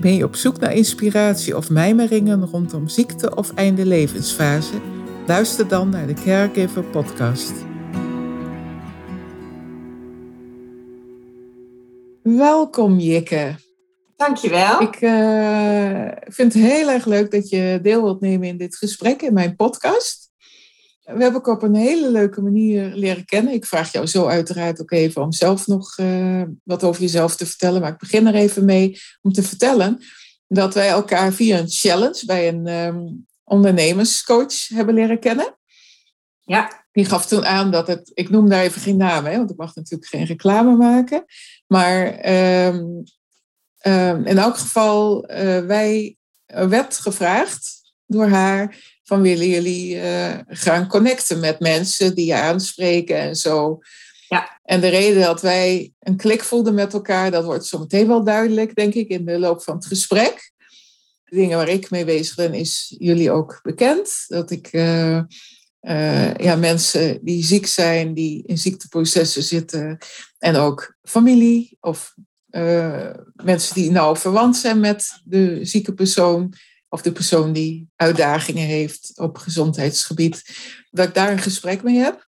[0.00, 4.80] Ben je op zoek naar inspiratie of mijmeringen rondom ziekte of einde levensfase?
[5.26, 7.52] Luister dan naar de Caregiver podcast.
[12.22, 13.54] Welkom Jikke.
[14.16, 14.80] Dankjewel.
[14.80, 19.22] Ik uh, vind het heel erg leuk dat je deel wilt nemen in dit gesprek
[19.22, 20.25] in mijn podcast.
[21.06, 23.52] We hebben elkaar op een hele leuke manier leren kennen.
[23.52, 27.46] Ik vraag jou zo uiteraard ook even om zelf nog uh, wat over jezelf te
[27.46, 27.80] vertellen.
[27.80, 29.98] Maar ik begin er even mee om te vertellen
[30.48, 35.58] dat wij elkaar via een challenge bij een um, ondernemerscoach hebben leren kennen.
[36.40, 36.84] Ja.
[36.92, 39.56] Die gaf toen aan dat het, ik noem daar even geen naam, hè, want ik
[39.56, 41.24] mag natuurlijk geen reclame maken.
[41.66, 42.28] Maar
[42.66, 43.02] um,
[43.82, 46.16] um, in elk geval, uh, wij
[46.46, 48.76] werd gevraagd door haar
[49.06, 53.78] van willen jullie uh, gaan connecten met mensen die je aanspreken en zo.
[54.28, 54.60] Ja.
[54.62, 58.24] En de reden dat wij een klik voelden met elkaar, dat wordt zo meteen wel
[58.24, 60.52] duidelijk, denk ik, in de loop van het gesprek.
[61.24, 64.24] De dingen waar ik mee bezig ben, is jullie ook bekend.
[64.28, 65.20] Dat ik uh,
[65.80, 69.98] uh, ja, mensen die ziek zijn, die in ziekteprocessen zitten,
[70.38, 72.14] en ook familie of
[73.34, 76.52] mensen die nauw verwant zijn met de zieke persoon,
[76.96, 80.44] of de persoon die uitdagingen heeft op gezondheidsgebied,
[80.90, 82.28] dat ik daar een gesprek mee heb.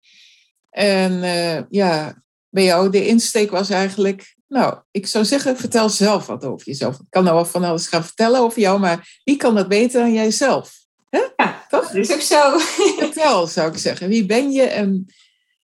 [0.71, 6.27] En uh, ja, bij jou de insteek was eigenlijk, nou, ik zou zeggen, vertel zelf
[6.27, 6.95] wat over jezelf.
[6.95, 10.01] Ik kan nou wel van alles gaan vertellen over jou, maar wie kan dat beter
[10.01, 10.73] dan jijzelf?
[11.11, 11.21] Hè?
[11.37, 11.87] Ja, toch?
[11.87, 12.59] Dat is ook zo.
[13.05, 14.09] Vertel, zou ik zeggen.
[14.09, 15.07] Wie ben je en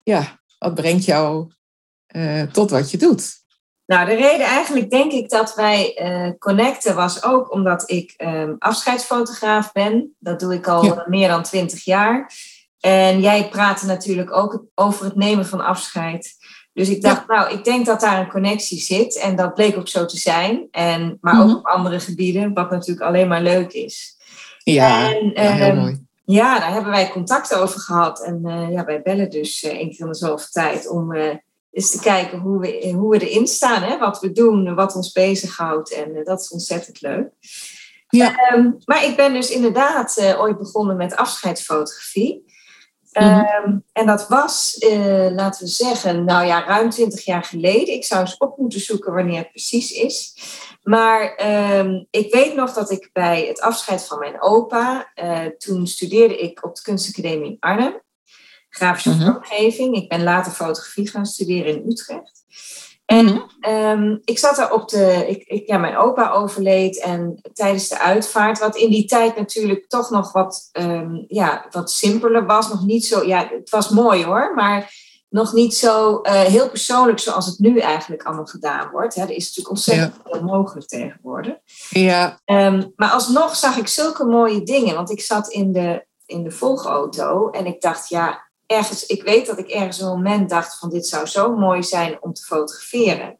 [0.03, 1.51] ja, wat brengt jou
[2.15, 3.43] uh, tot wat je doet?
[3.85, 8.55] Nou, de reden eigenlijk denk ik dat wij uh, connecten was ook omdat ik um,
[8.59, 10.15] afscheidsfotograaf ben.
[10.19, 11.05] Dat doe ik al ja.
[11.07, 12.31] meer dan twintig jaar.
[12.79, 16.33] En jij praatte natuurlijk ook over het nemen van afscheid.
[16.73, 17.35] Dus ik dacht, ja.
[17.35, 19.19] nou, ik denk dat daar een connectie zit.
[19.19, 20.67] En dat bleek ook zo te zijn.
[20.71, 21.57] En, maar ook mm -hmm.
[21.57, 24.17] op andere gebieden, wat natuurlijk alleen maar leuk is.
[24.63, 26.03] Ja, en, ja heel um, mooi.
[26.25, 28.23] Ja, daar hebben wij contact over gehad.
[28.23, 31.15] En uh, ja, wij bellen dus uh, één keer in de zoveel tijd om
[31.75, 33.97] is te kijken hoe we, hoe we erin staan, hè?
[33.97, 35.93] wat we doen, wat ons bezighoudt.
[35.93, 37.29] En uh, dat is ontzettend leuk.
[38.09, 38.53] Ja.
[38.53, 42.53] Um, maar ik ben dus inderdaad uh, ooit begonnen met afscheidsfotografie.
[43.13, 43.83] Um, mm -hmm.
[43.93, 47.93] En dat was, uh, laten we zeggen, nou ja, ruim twintig jaar geleden.
[47.93, 50.37] Ik zou eens op moeten zoeken wanneer het precies is.
[50.83, 51.45] Maar
[51.79, 55.11] um, ik weet nog dat ik bij het afscheid van mijn opa,
[55.57, 58.03] toen studeerde ik op de Kunstacademie in Arnhem
[58.75, 59.21] grafische -hmm.
[59.21, 59.95] vormgeving.
[59.95, 62.43] Ik ben later fotografie gaan studeren in Utrecht.
[63.05, 63.71] En -hmm.
[63.73, 65.25] um, ik zat daar op de.
[65.27, 69.87] Ik, ik, ja, mijn opa overleed en tijdens de uitvaart, wat in die tijd natuurlijk
[69.87, 72.69] toch nog wat, um, ja, wat simpeler was.
[72.69, 73.25] Nog niet zo.
[73.25, 74.93] Ja, het was mooi hoor, maar
[75.29, 79.15] nog niet zo uh, heel persoonlijk zoals het nu eigenlijk allemaal gedaan wordt.
[79.15, 79.21] Hè.
[79.21, 80.31] Er is natuurlijk ontzettend ja.
[80.31, 81.55] veel mogelijk tegenwoordig.
[81.89, 82.39] Ja.
[82.45, 86.51] Um, maar alsnog zag ik zulke mooie dingen, want ik zat in de, in de
[86.51, 90.89] volgauto en ik dacht, ja, ergens, ik weet dat ik ergens een moment dacht van
[90.89, 93.37] dit zou zo mooi zijn om te fotograferen.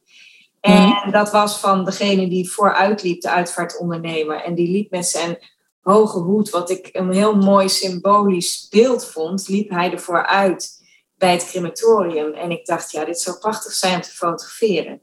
[0.59, 1.11] En mm.
[1.11, 4.41] dat was van degene die vooruit liep, de uitvaartondernemer.
[4.41, 5.37] En die liep met zijn
[5.81, 10.83] hoge hoed, wat ik een heel mooi symbolisch beeld vond, liep hij ervoor uit
[11.17, 12.33] bij het crematorium.
[12.33, 15.01] En ik dacht, ja, dit zou prachtig zijn om te fotograferen.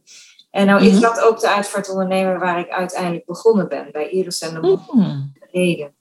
[0.50, 4.54] En nou is dat ook de uitvaartondernemer waar ik uiteindelijk begonnen ben, bij Iris en
[4.54, 5.32] de mm.
[5.52, 5.94] Reden.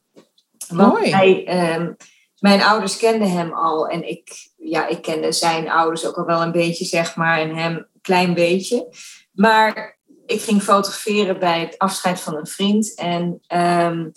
[0.68, 1.12] Want Mooi.
[1.12, 1.76] hij...
[1.76, 1.98] Um,
[2.42, 6.42] mijn ouders kenden hem al en ik, ja, ik kende zijn ouders ook al wel
[6.42, 8.96] een beetje, zeg maar, en hem een klein beetje.
[9.32, 12.96] Maar ik ging fotograferen bij het afscheid van een vriend.
[12.96, 14.12] En um,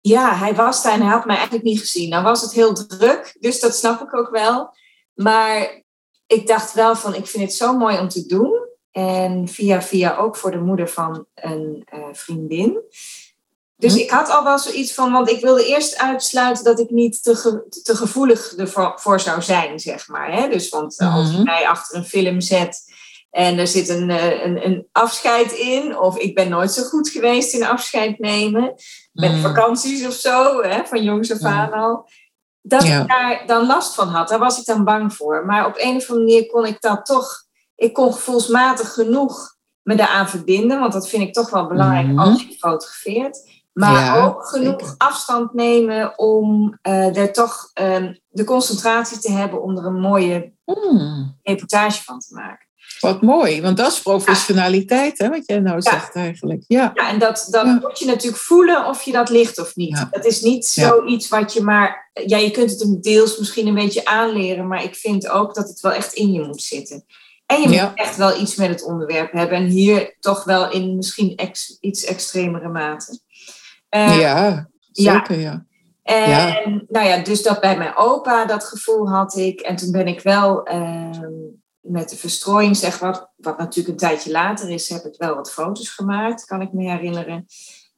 [0.00, 2.08] ja, hij was daar en hij had mij eigenlijk niet gezien.
[2.08, 4.74] Nou was het heel druk, dus dat snap ik ook wel.
[5.14, 5.82] Maar
[6.26, 8.66] ik dacht wel van, ik vind het zo mooi om te doen.
[8.90, 12.80] En via via ook voor de moeder van een uh, vriendin.
[13.80, 17.22] Dus ik had al wel zoiets van, want ik wilde eerst uitsluiten dat ik niet
[17.22, 20.32] te, ge, te gevoelig ervoor voor zou zijn, zeg maar.
[20.32, 20.48] Hè?
[20.48, 22.82] Dus want uh, als je mij achter een film zet
[23.30, 24.10] en er zit een,
[24.44, 28.74] een, een afscheid in, of ik ben nooit zo goed geweest in afscheid nemen,
[29.12, 29.40] met mm.
[29.40, 32.08] vakanties of zo, hè, van jongs af aan al,
[32.62, 33.00] dat ja.
[33.00, 34.28] ik daar dan last van had.
[34.28, 35.46] Daar was ik dan bang voor.
[35.46, 39.94] Maar op een of andere manier kon ik dat toch, ik kon gevoelsmatig genoeg me
[39.94, 43.56] daaraan verbinden, want dat vind ik toch wel belangrijk als je fotografeert.
[43.78, 44.94] Maar Ja, ook genoeg zeker.
[44.98, 50.52] afstand nemen om eh, er toch ehm, de concentratie te hebben om er een mooie
[50.64, 52.66] Hmm, reportage van te maken.
[53.00, 56.64] wat mooi, want dat is professionaliteit, hè, wat jij nou zegt eigenlijk.
[56.66, 56.90] Ja.
[56.94, 60.06] Ja, en dat, dat moet je natuurlijk voelen of je dat ligt of niet.
[60.10, 62.10] Dat is niet zoiets wat je maar...
[62.26, 65.68] Ja, je kunt het hem deels misschien een beetje aanleren, maar ik vind ook dat
[65.68, 67.04] het wel echt in je moet zitten.
[67.46, 69.56] En je moet echt wel iets met het onderwerp hebben.
[69.56, 73.18] En hier toch wel in misschien ex- iets extremere mate.
[73.88, 75.66] Eh, ja, zeker ja.
[76.02, 76.60] En Ja.
[76.88, 79.60] nou ja, dus dat bij mijn opa, dat gevoel had ik.
[79.60, 81.20] En toen ben ik wel ehm,
[81.80, 85.52] met de verstrooiing, zeg wat, wat natuurlijk een tijdje later is, heb ik wel wat
[85.52, 87.46] foto's gemaakt, kan ik me herinneren.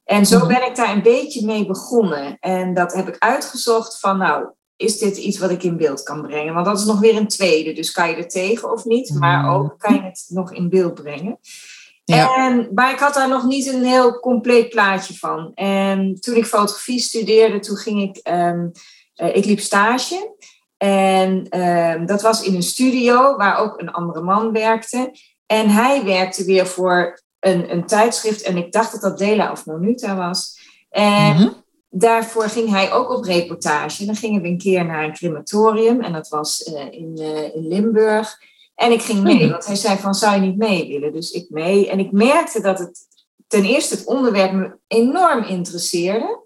[0.03, 0.47] En zo Mhm.
[0.47, 2.37] ben ik daar een beetje mee begonnen.
[2.39, 4.45] En dat heb ik uitgezocht van, nou,
[4.75, 6.53] is dit iets wat ik in beeld kan brengen?
[6.53, 9.43] Want dat is nog weer een tweede, dus kan je er tegen of niet, maar
[9.43, 9.49] Mhm.
[9.53, 11.39] ook kan je het nog in beeld brengen.
[12.03, 12.35] Ja.
[12.35, 15.51] En, maar ik had daar nog niet een heel compleet plaatje van.
[15.53, 18.67] En toen ik fotografie studeerde, toen ging ik, ehm,
[19.15, 20.35] eh, ik liep stage.
[20.77, 25.15] En ehm, dat was in een studio waar ook een andere man werkte.
[25.45, 28.41] En hij werkte weer voor een, een tijdschrift.
[28.41, 30.59] En ik dacht dat dat Dela of Monuta was.
[30.89, 31.49] En Mhm.
[31.89, 34.05] daarvoor ging hij ook op reportage.
[34.05, 36.01] Dan gingen we een keer naar een crematorium.
[36.01, 38.39] En dat was eh, in, eh, in Limburg.
[38.81, 39.49] En ik ging mee, Mhm.
[39.49, 41.13] want hij zei van, zou je niet mee willen?
[41.13, 41.89] Dus ik mee.
[41.89, 42.99] En ik merkte dat het
[43.47, 46.39] ten eerste het onderwerp me enorm interesseerde.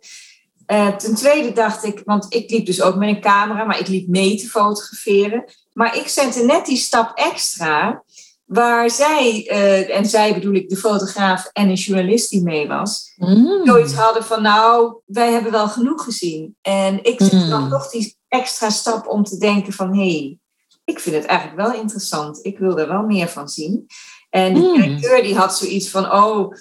[0.66, 3.88] Eh, ten tweede dacht ik, want ik liep dus ook met een camera, maar ik
[3.88, 5.44] liep mee te fotograferen.
[5.74, 8.04] Maar ik zette net die stap extra,
[8.46, 13.14] waar zij, eh, en zij bedoel ik de fotograaf en een journalist die mee was,
[13.16, 13.66] Mm.
[13.66, 16.56] zoiets hadden van, nou, wij hebben wel genoeg gezien.
[16.62, 17.50] En ik zette Mm.
[17.50, 20.40] dan toch die extra stap om te denken van, hé, hey,
[20.86, 22.40] ik vind het eigenlijk wel interessant.
[22.46, 23.88] Ik wil er wel meer van zien.
[24.30, 24.74] En Mm.
[24.74, 26.54] directeur die had zoiets van, oh,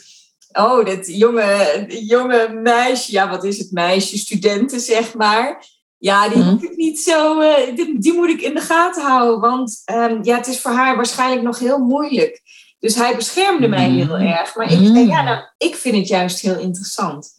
[0.52, 5.66] oh, dat jonge, jonge meisje, ja, wat is het meisje, studenten zeg maar.
[5.98, 6.50] Ja, die Mm.
[6.50, 10.18] moet ik niet zo, eh, die, die moet ik in de gaten houden, want ehm,
[10.22, 12.42] ja, het is voor haar waarschijnlijk nog heel moeilijk.
[12.78, 14.54] Dus hij beschermde mij heel erg.
[14.56, 17.30] Maar ik zei, ja, nou, ik vind het juist heel interessant.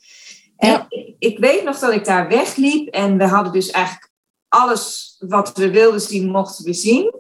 [0.58, 0.86] En Ja.
[0.90, 4.12] ik, ik weet nog dat ik daar wegliep en we hadden dus eigenlijk
[4.48, 7.14] alles wat we wilden zien, mochten we zien.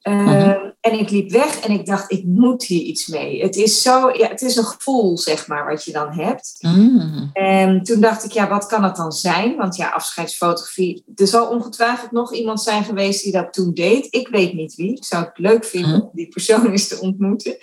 [0.00, 0.68] Ehm, Mhm.
[0.80, 3.42] En ik liep weg en ik dacht, ik moet hier iets mee.
[3.42, 6.56] Het is zo, ja, het is een gevoel, zeg maar, wat je dan hebt.
[6.60, 7.30] Mm.
[7.32, 9.56] En toen dacht ik, ja, wat kan het dan zijn?
[9.56, 11.04] Want ja, afscheidsfotografie.
[11.14, 14.06] Er zal ongetwijfeld nog iemand zijn geweest die dat toen deed.
[14.10, 14.96] Ik weet niet wie.
[14.96, 16.00] Ik zou het leuk vinden Mhm.
[16.00, 17.56] om die persoon eens te ontmoeten.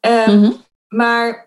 [0.00, 0.52] Ehm, Mhm.
[0.88, 1.45] maar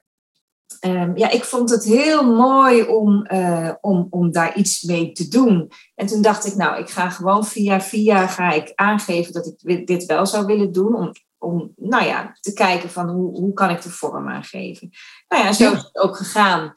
[0.79, 5.27] ehm, ja, ik vond het heel mooi om, eh, om, om daar iets mee te
[5.27, 5.71] doen.
[5.95, 9.87] En toen dacht ik, nou, ik ga gewoon via via ga ik aangeven dat ik
[9.87, 10.95] dit wel zou willen doen.
[10.95, 14.89] Om, om nou ja, te kijken van hoe, hoe kan ik de vorm aangeven.
[15.27, 16.73] Nou ja, zo is het ook gegaan.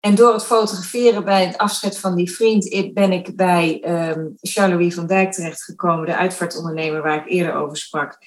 [0.00, 4.94] En door het fotograferen bij het afscheid van die vriend ben ik bij ehm Charles-Louis
[4.94, 8.18] van Dijk terechtgekomen, de uitvaartondernemer waar ik eerder over sprak.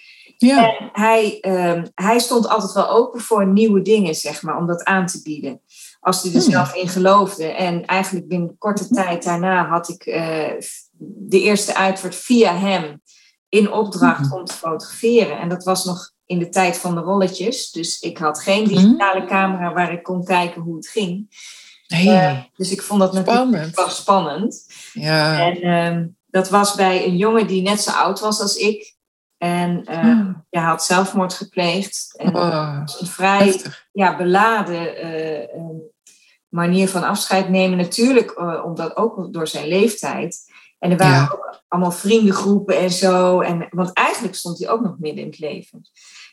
[0.48, 0.78] Ja.
[0.78, 4.84] En hij, ehm, hij stond altijd wel open voor nieuwe dingen, zeg maar, om dat
[4.84, 5.62] aan te bieden.
[6.00, 6.52] Als hij er Hmm.
[6.52, 7.46] zelf in geloofde.
[7.48, 10.52] En eigenlijk binnen korte tijd daarna had ik eh,
[11.28, 13.02] de eerste uitvaart via hem
[13.50, 14.40] in opdracht Hmm.
[14.40, 15.40] om te fotograferen.
[15.40, 17.72] En dat was nog in de tijd van de rolletjes.
[17.72, 21.38] Dus ik had geen digitale camera waar ik kon kijken hoe het ging.
[21.88, 24.66] Nee, Eh, dus ik vond dat natuurlijk wel spannend.
[24.94, 25.40] Ja.
[25.52, 28.98] En ehm, dat was bij een jongen die net zo oud was als ik.
[29.40, 30.46] En Hmm.
[30.50, 32.14] ja, hij had zelfmoord gepleegd.
[32.18, 33.88] En Oh, een vrij heftig.
[33.92, 35.66] ja, beladen eh, eh,
[36.50, 37.78] manier van afscheid nemen.
[37.78, 40.44] Natuurlijk, eh, omdat ook door zijn leeftijd.
[40.80, 41.30] En er waren Ja.
[41.34, 43.40] ook allemaal vriendengroepen en zo.
[43.42, 45.90] En, want eigenlijk stond hij ook nog midden in het leven.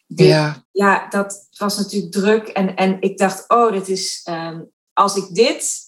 [0.07, 0.65] Dus, Ja.
[0.73, 2.49] ja, dat was natuurlijk druk.
[2.49, 4.61] En, en ik dacht, oh, dit is, ehm,
[4.93, 5.81] als, ik dit,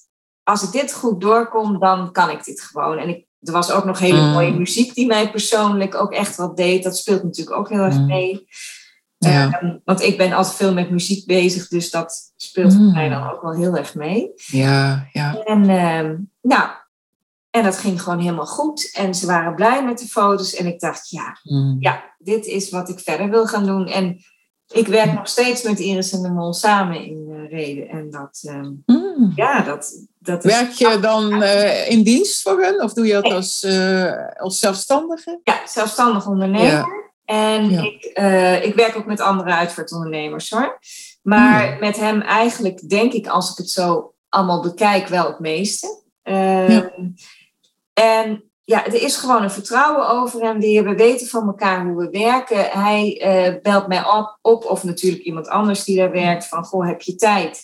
[0.42, 2.98] als ik dit goed doorkom, dan kan ik dit gewoon.
[2.98, 4.32] En ik, er was ook nog hele Mm.
[4.32, 6.82] mooie muziek die mij persoonlijk ook echt wat deed.
[6.82, 8.06] Dat speelt natuurlijk ook heel erg Mm.
[8.06, 8.46] mee.
[9.18, 9.50] Ja.
[9.60, 12.92] Ehm, want ik ben altijd veel met muziek bezig, dus dat speelt voor Mm.
[12.92, 14.32] mij dan ook wel heel erg mee.
[14.36, 15.08] Ja.
[15.12, 15.42] Ja.
[15.44, 16.68] En, ehm, nou,
[17.50, 18.90] en dat ging gewoon helemaal goed.
[18.92, 20.54] En ze waren blij met de foto's.
[20.54, 21.76] En ik dacht, ja, Mm.
[21.80, 23.86] ja, dit is wat ik verder wil gaan doen.
[23.86, 24.24] En
[24.68, 27.88] ik werk nog steeds met Iris en de Mol samen in Reden.
[27.88, 29.32] En dat, ehm, Mm.
[29.34, 30.52] ja, dat, dat is...
[30.52, 32.80] Werk je dan eh, in dienst voor hen?
[32.82, 33.32] Of doe je dat Nee.
[33.34, 35.40] als, eh, als zelfstandige?
[35.44, 36.66] Ja, zelfstandig ondernemer.
[36.66, 36.86] Ja.
[37.24, 37.82] En Ja.
[37.82, 40.78] ik, eh, ik werk ook met andere uitvaartondernemers hoor.
[41.22, 41.80] Maar Hmm.
[41.80, 46.02] met hem eigenlijk denk ik, als ik het zo allemaal bekijk, wel het meeste.
[46.22, 46.90] Ehm, Ja.
[47.92, 50.60] En ja, er is gewoon een vertrouwen over hem.
[50.60, 52.64] We weten van elkaar hoe we werken.
[52.70, 56.86] Hij uh, belt mij op, op, of natuurlijk iemand anders die daar werkt, van goh,
[56.86, 57.62] heb je tijd?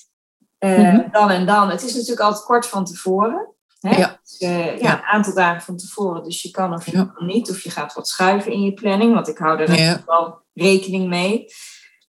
[0.59, 1.71] Uh, Dan en dan.
[1.71, 3.55] Het is natuurlijk altijd kort van tevoren.
[3.81, 3.97] Hè?
[3.97, 4.21] Ja.
[4.23, 4.93] Dus, uh, ja.
[4.93, 6.23] een aantal dagen van tevoren.
[6.23, 7.13] Dus je kan of je ja.
[7.15, 10.03] kan niet, of je gaat wat schuiven in je planning, want ik hou er ja.
[10.07, 11.47] wel rekening mee.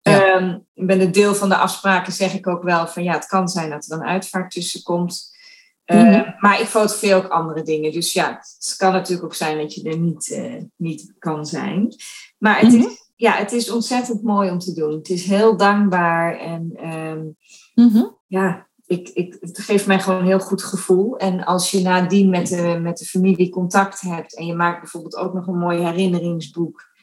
[0.02, 3.48] Um, bij een deel van de afspraken zeg ik ook wel van ja, het kan
[3.48, 5.35] zijn dat er een uitvaart tussen komt.
[5.86, 6.36] Uh, mm-hmm.
[6.39, 7.92] Maar ik fotografeer ook andere dingen.
[7.92, 11.96] Dus ja, het kan natuurlijk ook zijn dat je er niet, uh, niet kan zijn.
[12.38, 12.89] Maar het, mm-hmm.
[12.89, 14.92] is, ja, het is ontzettend mooi om te doen.
[14.92, 16.39] Het is heel dankbaar.
[16.39, 17.38] En um,
[17.74, 18.18] mm-hmm.
[18.27, 21.18] ja, ik, ik, het geeft mij gewoon een heel goed gevoel.
[21.18, 25.15] En als je nadien met de, met de familie contact hebt en je maakt bijvoorbeeld
[25.15, 26.94] ook nog een mooi herinneringsboek.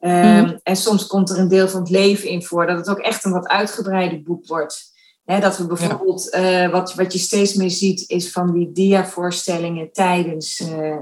[0.00, 0.60] Um, mm.
[0.62, 3.24] En soms komt er een deel van het leven in voor, dat het ook echt
[3.24, 4.89] een wat uitgebreider boek wordt.
[5.30, 6.64] He, dat we bijvoorbeeld, ja.
[6.64, 10.96] uh, wat, wat je steeds meer ziet, is van die diavoorstellingen tijdens uh,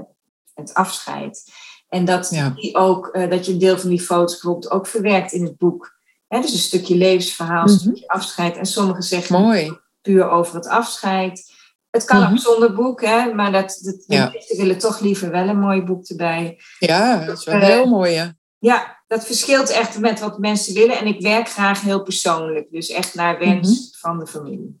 [0.53, 1.43] het afscheid.
[1.87, 2.49] En dat, ja.
[2.49, 5.57] die ook, uh, dat je een deel van die foto's bijvoorbeeld ook verwerkt in het
[5.57, 5.97] boek.
[6.27, 7.79] He, dus een stukje levensverhaal, een mm -hmm.
[7.79, 8.57] stukje afscheid.
[8.57, 9.77] En sommigen zeggen Mooi.
[10.01, 11.53] puur over het afscheid.
[11.89, 12.33] Het kan mm -hmm.
[12.33, 14.33] ook zonder boek, hè, maar dat, dat, ja.
[14.47, 16.59] willen toch liever wel een mooi boek erbij.
[16.79, 18.11] Ja, dat is wel heel mooi.
[18.11, 18.37] Ja.
[18.59, 20.97] Ja, dat verschilt echt met wat mensen willen.
[20.97, 22.71] En ik werk graag heel persoonlijk.
[22.71, 23.89] Dus echt naar wens mm -hmm.
[23.91, 24.79] van de familie.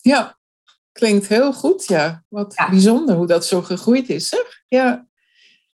[0.00, 0.38] Ja,
[0.92, 1.86] klinkt heel goed.
[1.86, 2.70] Ja, wat ja.
[2.70, 4.28] bijzonder hoe dat zo gegroeid is.
[4.28, 4.62] Zeg.
[4.68, 5.08] Ja.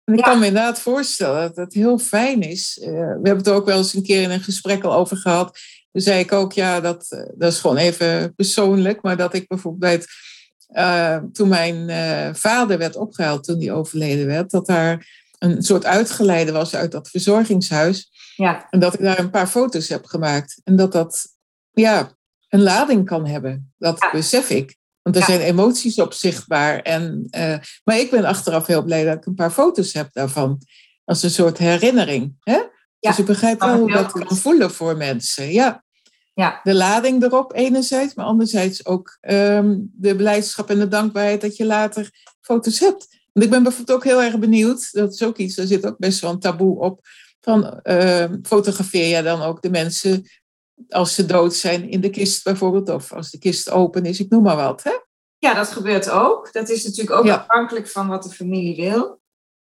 [0.04, 0.26] En ik ja.
[0.26, 2.78] kan me inderdaad voorstellen dat het heel fijn is.
[2.80, 5.58] Uh, we hebben het ook wel eens een keer in een gesprek al over gehad.
[5.92, 9.02] Toen zei ik ook, ja, dat, dat is gewoon even persoonlijk.
[9.02, 10.06] Maar dat ik bijvoorbeeld
[10.70, 15.06] uh, toen mijn vader werd opgehaald, toen hij overleden werd, dat daar
[15.38, 18.10] een soort uitgeleide was uit dat verzorgingshuis.
[18.36, 18.66] Ja.
[18.70, 20.60] En dat ik daar een paar foto's heb gemaakt.
[20.64, 21.26] En dat dat
[21.70, 22.16] ja,
[22.48, 23.72] een lading kan hebben.
[23.78, 24.10] Dat ja.
[24.10, 24.76] besef ik.
[25.02, 25.28] Want er ja.
[25.28, 26.80] zijn emoties op zichtbaar.
[26.80, 30.60] En, uh, maar ik ben achteraf heel blij dat ik een paar foto's heb daarvan.
[31.04, 32.34] Als een soort herinnering.
[32.40, 32.58] Hè?
[32.98, 35.52] Dus ik begrijp wel hoe dat kan voelen voor mensen.
[35.52, 35.84] Ja.
[36.34, 36.60] Ja.
[36.62, 41.64] De lading erop enerzijds, maar anderzijds ook um, de beleidschap en de dankbaarheid dat je
[41.64, 43.15] later foto's hebt.
[43.42, 46.20] Ik ben bijvoorbeeld ook heel erg benieuwd, dat is ook iets, daar zit ook best
[46.20, 47.00] wel een taboe op,
[47.40, 50.24] van uh, fotografeer je dan ook de mensen
[50.88, 54.30] als ze dood zijn in de kist bijvoorbeeld, of als de kist open is, ik
[54.30, 54.82] noem maar wat.
[54.82, 54.98] Hè?
[55.38, 56.52] Ja, dat gebeurt ook.
[56.52, 57.34] Dat is natuurlijk ook ja.
[57.34, 59.20] afhankelijk van wat de familie wil.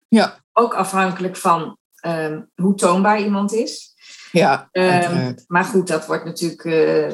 [0.07, 0.43] Ja.
[0.53, 3.93] Ook afhankelijk van um, hoe toonbaar iemand is.
[4.31, 7.11] Ja, um, maar goed, dat wordt natuurlijk uh,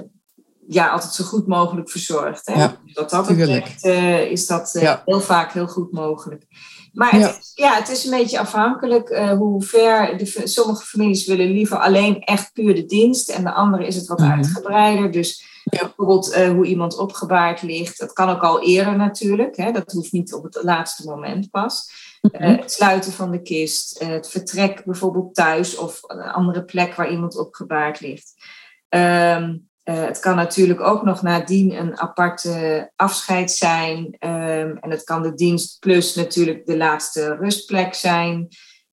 [0.68, 2.46] ja, altijd zo goed mogelijk verzorgd.
[2.46, 2.54] Hè?
[2.54, 5.02] Ja, Wat dat betreft uh, is dat uh, ja.
[5.06, 6.46] heel vaak heel goed mogelijk.
[6.94, 7.76] Maar het, ja.
[7.76, 10.18] Het is een beetje afhankelijk uh, hoe ver.
[10.18, 13.30] De, sommige families willen liever alleen echt puur de dienst.
[13.30, 14.34] En de andere is het wat mm -hmm.
[14.34, 15.12] uitgebreider.
[15.12, 15.80] Dus ja.
[15.80, 18.00] bijvoorbeeld hoe iemand opgebaard ligt.
[18.00, 19.58] Dat kan ook al eerder natuurlijk.
[19.58, 19.72] Hè?
[19.72, 21.92] Dat hoeft niet op het laatste moment pas.
[22.22, 22.32] -hmm.
[22.42, 24.04] het sluiten van de kist.
[24.06, 28.34] het vertrek bijvoorbeeld thuis of een andere plek waar iemand opgebaard ligt.
[28.90, 34.06] Um, uh, het kan natuurlijk ook nog nadien een aparte afscheid zijn.
[34.20, 38.48] Um, en het kan de dienst plus natuurlijk de laatste rustplek zijn.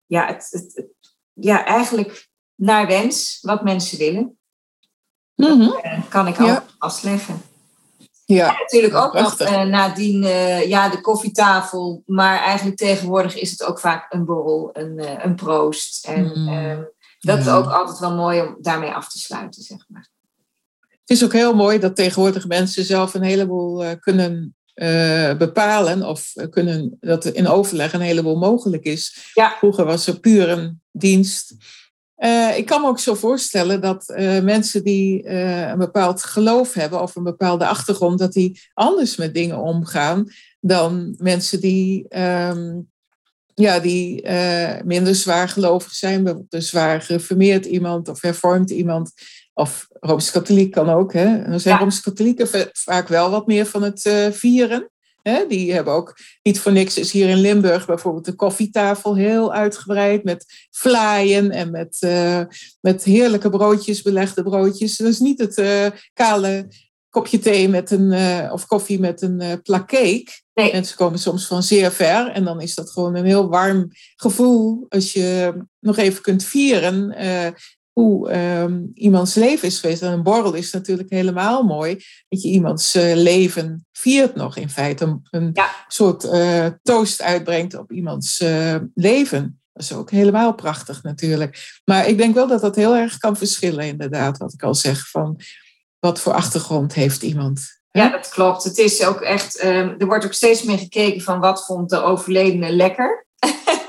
[0.07, 0.87] Ja, het, het, het,
[1.33, 4.39] ja eigenlijk naar wens wat mensen willen.
[5.35, 5.59] Mm -hmm.
[5.59, 6.65] dat, uh, kan ik ook ja.
[6.79, 7.43] afleggen.
[8.25, 10.23] Ja, en natuurlijk ook nog uh, nadien
[10.69, 12.03] ja, de koffietafel.
[12.07, 16.07] Maar eigenlijk tegenwoordig is het ook vaak een borrel, een, een proost.
[16.07, 16.89] En mm.
[17.19, 20.13] dat is ook altijd wel mooi om daarmee af te sluiten, zeg maar.
[21.05, 26.03] Het is ook heel mooi dat tegenwoordig mensen zelf een heleboel uh, kunnen uh, bepalen
[26.03, 29.31] of kunnen, dat in overleg een heleboel mogelijk is.
[29.35, 29.55] Ja.
[29.59, 31.55] Vroeger was er puur een dienst.
[32.19, 34.05] Uh, ik kan me ook zo voorstellen dat
[34.43, 39.59] mensen die een bepaald geloof hebben of een bepaalde achtergrond, dat die anders met dingen
[39.59, 40.29] omgaan
[40.61, 42.91] dan mensen die um,
[43.55, 44.29] ja, die
[44.85, 49.13] minder zwaar gelovig zijn, bijvoorbeeld een zwaar gereformeerd iemand of hervormd iemand,
[49.55, 51.13] of Rooms-Katholiek kan ook.
[51.13, 51.25] Hè?
[51.25, 51.81] En dan zijn ja.
[51.81, 54.91] Rooms-Katholieken vaak wel wat meer van het uh, vieren.
[55.23, 55.47] Hè?
[55.49, 60.25] Die hebben ook niet voor niks, is hier in Limburg bijvoorbeeld de koffietafel heel uitgebreid
[60.25, 62.41] met vlaaien en met, uh,
[62.81, 64.97] met heerlijke broodjes, belegde broodjes.
[64.97, 66.69] Dat is niet het uh, kale
[67.09, 68.13] kopje thee met een,
[68.51, 70.27] of koffie met een plak cake.
[70.55, 70.73] Nee.
[70.73, 74.87] Mensen komen soms van zeer ver en dan is dat gewoon een heel warm gevoel
[74.89, 77.49] als je nog even kunt vieren uh,
[77.95, 80.03] hoe um, iemands leven is geweest.
[80.03, 81.95] En een borrel is natuurlijk helemaal mooi,
[82.29, 85.05] dat je iemands leven viert nog in feite.
[85.05, 85.71] Een, een ja.
[85.89, 86.29] soort
[86.83, 88.45] toast uitbrengt op iemands
[88.95, 89.61] leven.
[89.73, 91.81] Dat is ook helemaal prachtig natuurlijk.
[91.85, 95.09] Maar ik denk wel dat dat heel erg kan verschillen inderdaad, wat ik al zeg.
[95.09, 95.41] Van,
[96.05, 97.83] wat voor achtergrond heeft iemand.
[97.91, 98.65] Ja, dat klopt.
[98.65, 102.03] Het is ook echt, um, er wordt ook steeds meer gekeken van wat vond de
[102.03, 103.27] overledene lekker.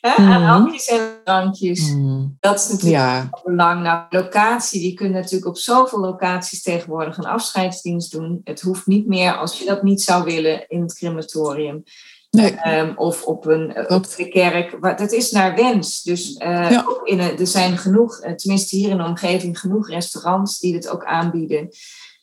[0.00, 1.90] hè, aan hapjes en drankjes.
[1.92, 2.36] Mm.
[2.40, 3.82] Dat is natuurlijk Ja, van belang.
[3.82, 8.40] Nou, locatie, die kunnen natuurlijk op zoveel locaties tegenwoordig een afscheidsdienst doen.
[8.44, 11.82] Het hoeft niet meer als je dat niet zou willen in het crematorium.
[12.30, 14.98] nee, Ehm, of op een eh, op de kerk.
[14.98, 16.02] Dat is naar wens.
[16.02, 16.84] Dus eh, Ja.
[16.88, 20.72] ook in een, er zijn genoeg, eh, tenminste hier in de omgeving, genoeg restaurants die
[20.72, 21.68] dit ook aanbieden.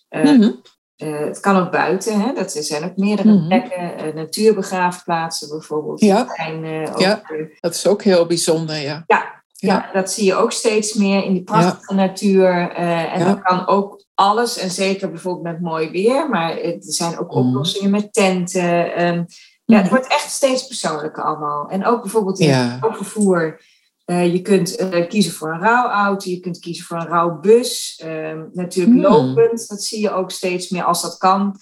[0.10, 0.52] Mhm.
[0.96, 2.34] Eh, het kan ook buiten, hè?
[2.34, 3.48] dat er zijn ook meerdere Mhm.
[3.48, 3.98] plekken.
[3.98, 6.00] eh, natuurbegraafplaatsen bijvoorbeeld.
[6.00, 6.28] Ja.
[6.36, 7.22] Zijn, eh, ook, Ja.
[7.60, 9.04] dat is ook heel bijzonder, ja.
[9.08, 9.74] ja, Ja.
[9.74, 12.72] ja, dat zie je ook steeds meer in die prachtige natuur.
[12.76, 17.30] en dan kan ook alles, en zeker bijvoorbeeld met mooi weer, maar er zijn ook
[17.30, 17.38] Mhm.
[17.48, 18.94] oplossingen met tenten.
[18.96, 19.24] ehm,
[19.66, 19.94] ja, het Mhm.
[19.94, 21.68] wordt echt steeds persoonlijker allemaal.
[21.70, 23.60] En ook bijvoorbeeld in het rouwvervoer.
[24.06, 28.00] Eh, je kunt eh, kiezen voor een rouwauto, je kunt kiezen voor een rouwbus.
[28.04, 29.06] ehm natuurlijk Mhm.
[29.14, 31.60] lopend, dat zie je ook steeds meer als dat kan.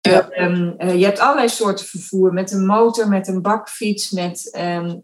[0.00, 0.28] Ja.
[0.28, 4.96] Ehm, eh, je hebt allerlei soorten vervoer, met een motor, met een bakfiets, met ehm,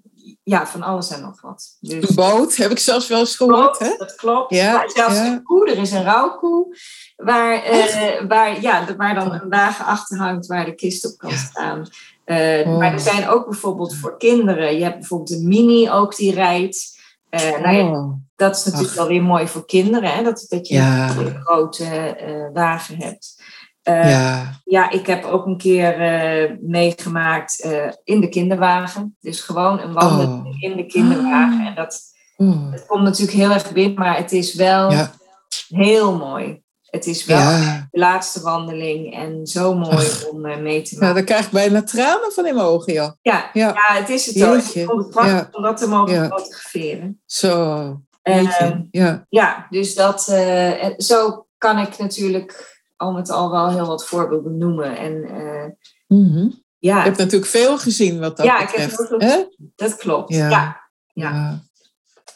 [0.42, 1.76] ja, van alles en nog wat.
[1.80, 3.94] Dus, Een boot, heb ik zelfs wel eens gehoord, hè?
[3.98, 4.54] dat klopt.
[4.54, 5.26] Ja, Maar zelfs ja.
[5.26, 6.76] een koe, er is een rouwkoe,
[7.16, 11.18] waar, eh, waar, ja, de- waar dan een wagen achter hangt waar de kist op
[11.18, 11.36] kan Ja.
[11.36, 11.86] staan.
[12.24, 12.78] Eh, Oh.
[12.78, 16.98] Maar er zijn ook bijvoorbeeld voor kinderen, je hebt bijvoorbeeld een mini ook die rijdt.
[17.28, 18.96] Eh, nou ja, Oh, dat is natuurlijk Ach.
[18.96, 20.22] wel weer mooi voor kinderen, hè?
[20.22, 21.08] Dat, dat je Ja.
[21.16, 23.42] een grote eh, wagen hebt.
[23.82, 24.60] Ja.
[24.64, 25.96] ja, ik heb ook een keer
[26.60, 27.66] meegemaakt
[28.04, 29.16] in de kinderwagen.
[29.20, 30.62] Dus gewoon een wandeling Oh.
[30.62, 31.60] in de kinderwagen.
[31.60, 31.66] Ah.
[31.66, 32.00] En dat,
[32.36, 35.10] Oh, het komt natuurlijk heel erg binnen, maar het is wel ja.
[35.68, 36.62] heel mooi.
[36.90, 37.88] Het is wel Ja.
[37.90, 41.14] de laatste wandeling en zo mooi om eh, mee te ja, maken.
[41.14, 43.10] daar krijg ik bijna tranen van in mijn ogen, joh.
[43.22, 43.66] Ja, Ja.
[43.74, 43.98] ja.
[43.98, 44.56] het is het ook.
[44.56, 45.48] Ik vond het prachtig Ja.
[45.52, 46.28] om dat te mogen Ja.
[46.28, 47.20] fotograferen.
[47.26, 48.00] Zo.
[48.22, 49.26] Ehm, ja.
[49.28, 54.58] ja, dus dat, eh, zo kan ik natuurlijk al met al wel heel wat voorbeelden
[54.58, 54.96] noemen.
[54.98, 55.66] En eh,
[56.18, 56.48] Mhm.
[56.78, 58.96] ja, Je hebt natuurlijk veel gezien wat dat Ja, ik heb betreft.
[59.10, 59.44] heel veel hè?
[59.76, 60.34] dat klopt.
[60.34, 60.48] Ja.
[60.48, 60.80] Ja.
[61.12, 61.30] Ja.
[61.32, 61.60] Ja.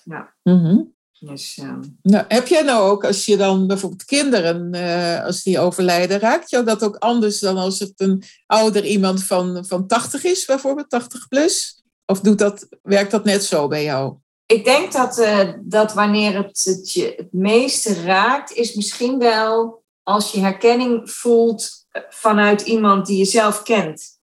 [0.05, 0.33] Ja.
[0.43, 0.77] Mhm.
[1.19, 5.59] Dus, ehm, Nou, heb jij nou ook, als je dan bijvoorbeeld kinderen, eh, als die
[5.59, 10.25] overlijden, raakt jou dat ook anders dan als het een ouder iemand van, van 80
[10.25, 11.83] is, bijvoorbeeld 80 plus?
[12.07, 14.17] Of doet dat, werkt dat net zo bij jou?
[14.47, 19.83] ik denk dat, eh, dat wanneer het, het je het meeste raakt, is misschien wel
[20.03, 24.19] als je herkenning voelt eh, vanuit iemand die je zelf kent.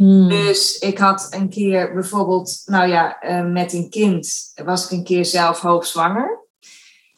[0.00, 0.28] Hmm.
[0.28, 5.04] Dus ik had een keer bijvoorbeeld, nou ja, eh, met een kind was ik een
[5.04, 6.38] keer zelf hoogzwanger.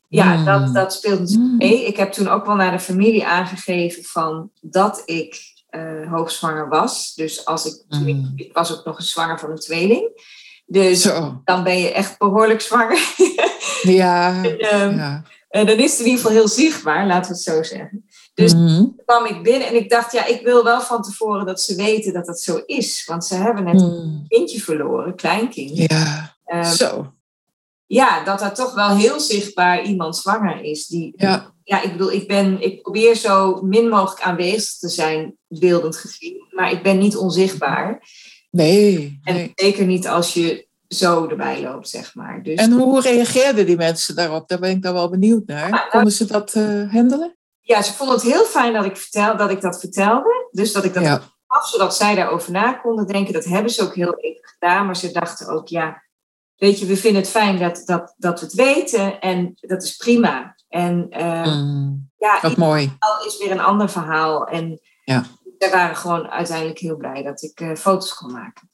[0.09, 0.45] Ja, Hmm.
[0.45, 1.57] dat, dat speelt natuurlijk Hmm.
[1.57, 1.87] mee.
[1.87, 7.15] Ik heb toen ook wel naar de familie aangegeven van dat ik eh, hoogzwanger was.
[7.15, 10.11] Dus als ik, ik was ook nog eens zwanger van een tweeling.
[10.67, 11.41] Dus Zo.
[11.45, 13.15] dan ben je echt behoorlijk zwanger.
[13.83, 14.43] Ja.
[14.45, 15.23] Ehm, ja.
[15.49, 18.05] en dan is het in ieder geval heel zichtbaar, laten we het zo zeggen.
[18.35, 18.67] Dus Mhm.
[18.77, 21.75] Toen kwam ik binnen en ik dacht, ja, ik wil wel van tevoren dat ze
[21.75, 23.05] weten dat dat zo is.
[23.07, 24.25] Want ze hebben net een Hmm.
[24.29, 25.77] kindje verloren, kleinkind.
[25.77, 26.37] Ja.
[26.45, 27.13] Ehm, Zo.
[27.87, 30.87] ja, dat er toch wel heel zichtbaar iemand zwanger is.
[30.87, 31.53] Die, Ja.
[31.65, 36.47] ja, ik bedoel, ik, ben, ik probeer zo min mogelijk aanwezig te zijn, beeldend gezien.
[36.51, 38.03] Maar ik ben niet onzichtbaar.
[38.51, 39.21] Nee.
[39.25, 39.53] En nee.
[39.55, 42.43] zeker niet als je zo erbij loopt, zeg maar.
[42.43, 44.49] Dus En hoe reageerden die mensen daarop?
[44.49, 45.89] Daar ben ik dan wel benieuwd naar.
[45.91, 47.37] Konden ze dat eh handelen?
[47.63, 50.49] Ja, ze vonden het heel fijn dat ik, vertel, dat ik dat vertelde.
[50.51, 51.21] Dus dat ik dat Ja.
[51.47, 53.33] af, zodat zij daarover na konden denken.
[53.33, 54.87] Dat hebben ze ook heel even gedaan.
[54.87, 56.03] Maar ze dachten ook, ja,
[56.57, 59.21] weet je, we vinden het fijn dat, dat, dat we het weten.
[59.21, 60.55] En dat is prima.
[60.69, 61.07] En
[61.45, 62.11] Hmm.
[62.17, 62.93] ja, Wat mooi.
[62.99, 64.47] verhaal is weer een ander verhaal.
[64.47, 65.25] En Ja.
[65.59, 68.71] zij waren gewoon uiteindelijk heel blij dat ik eh, foto's kon maken.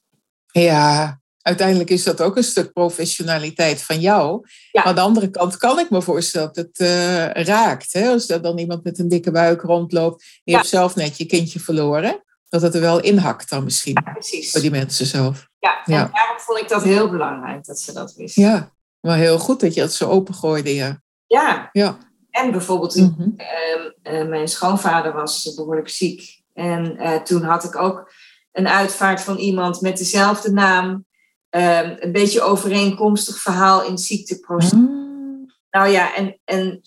[0.53, 4.47] Ja, uiteindelijk is dat ook een stuk professionaliteit van jou.
[4.73, 4.85] Ja.
[4.85, 7.93] Aan de andere kant kan ik me voorstellen dat het eh, raakt.
[7.93, 8.09] Hè?
[8.09, 10.23] Als er dan iemand met een dikke buik rondloopt.
[10.25, 10.57] Je Ja.
[10.57, 12.23] hebt zelf net je kindje verloren.
[12.49, 14.03] Dat het er wel inhakt dan misschien.
[14.13, 14.51] Precies.
[14.51, 15.47] Voor die mensen zelf.
[15.59, 18.43] Ja, en daarom vond ik dat heel belangrijk dat ze dat wisten.
[18.43, 20.75] Ja, maar heel goed dat je het zo opengooide.
[20.75, 21.03] Ja.
[21.27, 21.69] Ja.
[21.73, 21.99] Ja.
[22.31, 23.29] En bijvoorbeeld Mhm.
[23.37, 26.43] Ehm, eh, mijn schoonvader was behoorlijk ziek.
[26.55, 28.13] En eh, toen had ik ook
[28.53, 31.07] een uitvaart van iemand met dezelfde naam.
[31.51, 34.73] Ehm, een beetje overeenkomstig verhaal in het ziekteproces.
[34.73, 35.53] Mm.
[35.71, 36.81] Nou ja, en, en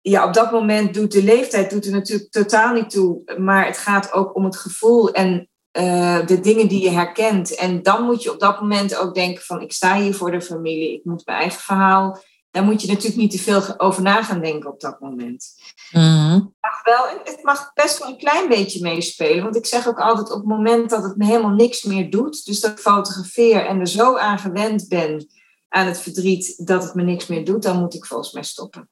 [0.00, 3.34] ja, op dat moment doet de leeftijd doet er natuurlijk totaal niet toe.
[3.38, 7.54] Maar het gaat ook om het gevoel en eh, de dingen die je herkent.
[7.54, 10.42] En dan moet je op dat moment ook denken van ik sta hier voor de
[10.42, 10.94] familie.
[10.94, 12.22] Ik moet mijn eigen verhaal.
[12.52, 15.60] Daar moet je natuurlijk niet te veel over na gaan denken op dat moment
[15.92, 16.54] Mm.
[16.60, 19.42] mag wel, het mag best wel een klein beetje meespelen.
[19.42, 22.44] Want ik zeg ook altijd op het moment dat het me helemaal niks meer doet,
[22.44, 25.26] dus dat ik fotografeer en er zo aan gewend ben
[25.68, 28.88] aan het verdriet dat het me niks meer doet, dan moet ik volgens mij stoppen.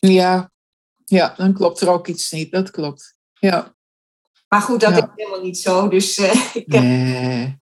[0.00, 0.50] Ja.
[1.04, 2.52] ja, dan klopt er ook iets niet.
[2.52, 3.16] Dat klopt.
[3.34, 3.74] Ja.
[4.48, 5.02] Maar goed, dat Ja.
[5.02, 5.88] is helemaal niet zo.
[5.88, 6.82] Dus eh, ik heb.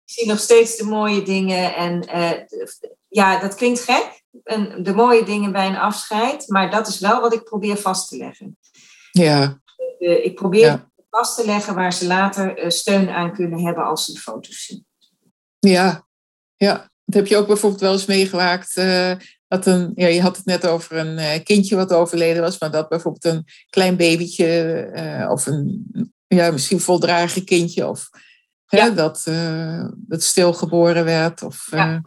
[0.05, 1.75] Ik zie nog steeds de mooie dingen.
[1.75, 2.05] En
[3.09, 4.16] ja, dat klinkt gek.
[4.45, 6.49] En de mooie dingen bij een afscheid.
[6.49, 8.59] Maar dat is wel wat ik probeer vast te leggen.
[9.11, 9.61] Ja.
[9.99, 14.19] ik probeer vast te leggen waar ze later steun aan kunnen hebben als ze de
[14.19, 14.87] foto's zien.
[15.59, 16.07] Ja,
[16.57, 16.91] ja.
[17.05, 18.75] Dat heb je ook bijvoorbeeld wel eens meegemaakt
[19.49, 22.89] dat een, ja, je had het net over een kindje wat overleden was, maar dat
[22.89, 25.91] bijvoorbeeld een klein babytje of een
[26.27, 28.11] ja, misschien voldragen kindje of
[28.67, 28.85] ja.
[28.85, 31.43] hè, dat, uh, dat stilgeboren werd.
[31.43, 32.01] Of, ja.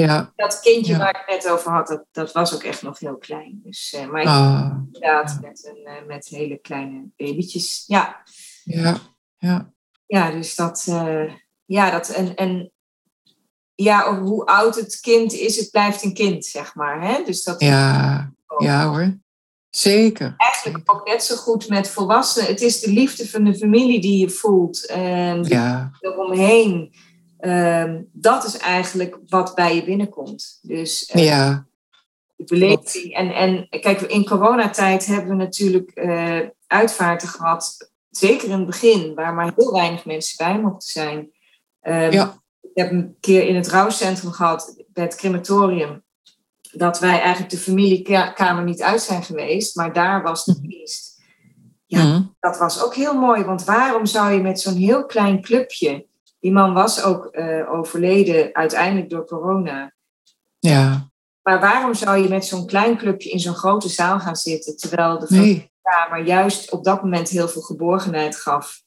[0.00, 0.32] Ja.
[0.36, 3.16] Dat kindje waar ik het net over had, dat, dat was ook echt nog heel
[3.16, 3.60] klein.
[3.64, 4.72] Dus, maar ik ah.
[4.86, 7.84] inderdaad met, een, met hele kleine babytjes.
[7.86, 8.22] Ja.
[8.64, 8.96] Ja,
[9.38, 9.72] ja.
[10.06, 10.84] Ja, dus dat,
[11.64, 12.72] ja, dat en, en
[13.74, 17.02] ja, hoe oud het kind is, het blijft een kind, zeg maar.
[17.02, 17.22] Hè?
[17.24, 19.20] Dus dat ja, ja hoor.
[19.70, 20.34] Zeker.
[20.36, 22.48] Eigenlijk ook net zo goed met volwassenen.
[22.48, 24.86] Het is de liefde van de familie die je voelt.
[24.86, 25.90] En ja.
[26.00, 26.94] eromheen.
[27.44, 30.58] Um, dat is eigenlijk wat bij je binnenkomt.
[30.62, 31.66] Dus uh, ja.
[32.36, 33.14] de beleving.
[33.14, 37.90] En, en kijk, in coronatijd hebben we natuurlijk uh, uitvaarten gehad.
[38.10, 41.30] Zeker in het begin, waar maar heel weinig mensen bij mochten zijn.
[41.82, 42.42] Um, ja
[42.74, 46.02] ik heb een keer in het rouwcentrum gehad, bij het crematorium,
[46.72, 50.68] dat wij eigenlijk de familiekamer niet uit zijn geweest, maar daar was de mhm.
[50.68, 51.20] dienst.
[51.86, 52.22] Ja, mhm.
[52.40, 56.06] dat was ook heel mooi, want waarom zou je met zo'n heel klein clubje,
[56.42, 59.92] die man was ook uh, overleden uiteindelijk door corona.
[60.58, 61.10] Ja.
[61.42, 65.18] Maar waarom zou je met zo'n klein clubje in zo'n grote zaal gaan zitten, terwijl
[65.18, 65.72] de nee.
[65.82, 68.82] kamer juist op dat moment heel veel geborgenheid gaf?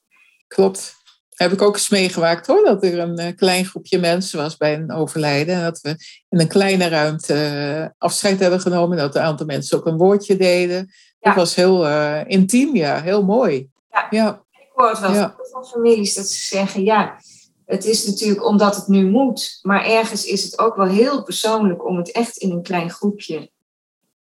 [0.48, 1.04] Klopt
[1.36, 4.74] heb ik ook eens meegemaakt hoor, dat er een uh, klein groepje mensen was bij
[4.74, 5.56] een overlijden.
[5.56, 5.89] En dat we
[6.30, 8.98] in een kleine ruimte uh, afscheid hebben genomen.
[8.98, 10.91] Dat een aantal mensen ook een woordje deden.
[11.20, 13.70] Dat was heel uh, intiem, ja, heel mooi.
[13.91, 14.44] Ja, ja.
[14.52, 15.36] ik hoor het wel ja.
[15.52, 17.18] van families dat ze zeggen, ja,
[17.65, 19.60] het is natuurlijk omdat het nu moet.
[19.62, 23.51] Maar ergens is het ook wel heel persoonlijk om het echt in een klein groepje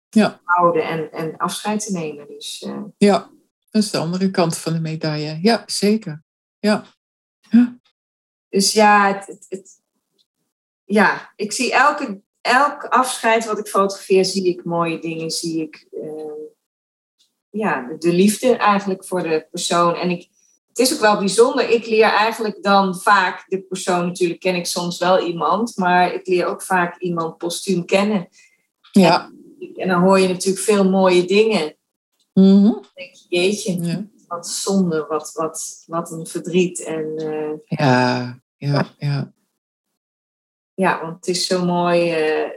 [0.08, 0.30] ja.
[0.30, 2.26] te houden en, en afscheid te nemen.
[2.28, 2.66] Dus,
[2.98, 3.30] Ja,
[3.70, 5.38] dat is de andere kant van de medaille.
[5.42, 6.22] Ja, zeker.
[6.58, 6.84] Ja.
[8.48, 9.80] Dus ja, het, het,
[10.84, 15.86] ja, ik zie elke, elk afscheid wat ik fotografeer, zie ik mooie dingen, zie ik
[15.92, 16.32] uh,
[17.50, 19.94] ja, de, liefde eigenlijk voor de persoon.
[19.94, 20.28] En ik,
[20.72, 24.66] het is ook wel bijzonder, ik leer eigenlijk dan vaak de persoon, natuurlijk ken ik
[24.66, 28.28] soms wel iemand, maar ik leer ook vaak iemand postuum kennen.
[28.92, 29.30] Ja.
[29.58, 31.76] En, en dan hoor je natuurlijk veel mooie dingen.
[32.32, 32.72] Mm -hmm.
[32.72, 33.82] Dan denk je, jeetje.
[33.82, 36.84] Ja wat zonde, wat, wat, wat een verdriet.
[36.84, 39.32] En, uh, ja, ja, ja.
[40.74, 42.50] Ja, want het is zo mooi uh,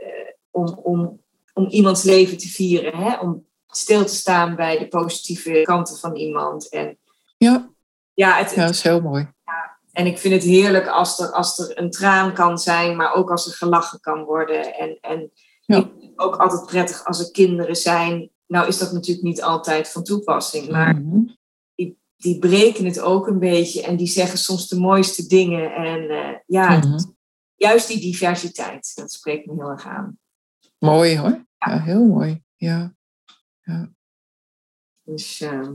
[0.50, 2.96] om, om, om iemands leven te vieren.
[2.96, 3.18] Hè?
[3.18, 6.68] Om stil te staan bij de positieve kanten van iemand.
[6.68, 6.98] En,
[7.36, 7.70] ja,
[8.16, 9.32] ja, het, ja, dat is heel mooi.
[9.44, 13.14] Ja, en ik vind het heerlijk als er, als er een traan kan zijn, maar
[13.14, 14.74] ook als er gelachen kan worden.
[14.74, 15.76] En, en ja.
[15.76, 18.30] ik vind het ook altijd prettig als er kinderen zijn.
[18.46, 21.36] Nou is dat natuurlijk niet altijd van toepassing, maar mm -hmm
[22.16, 25.74] die breken het ook een beetje en die zeggen soms de mooiste dingen.
[25.74, 27.16] En uh, ja, mm -hmm.
[27.54, 30.18] juist die diversiteit, dat spreekt me heel erg aan.
[30.78, 31.46] Mooi hoor.
[31.58, 32.42] Ja, ja heel mooi.
[32.56, 32.94] Ja.
[33.62, 33.90] ja.
[35.02, 35.70] Dus, uh,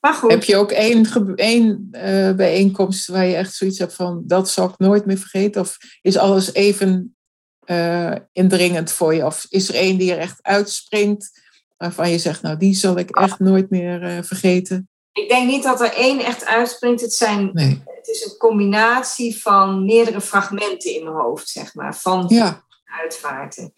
[0.00, 0.30] maar goed.
[0.30, 4.68] Heb je ook één, één uh, bijeenkomst waar je echt zoiets hebt van dat zal
[4.68, 5.60] ik nooit meer vergeten?
[5.60, 7.12] Of is alles even
[8.32, 9.24] indringend voor je?
[9.24, 11.40] Of is er één die er echt uitspringt
[11.76, 14.88] waarvan je zegt, nou die zal ik echt nooit meer vergeten?
[15.18, 17.00] Ik denk niet dat er één echt uitspringt.
[17.00, 17.50] Het, zijn,
[17.84, 21.96] het is een combinatie van meerdere fragmenten in mijn hoofd, zeg maar.
[21.96, 22.64] Van ja.
[22.84, 23.72] uitvaarten.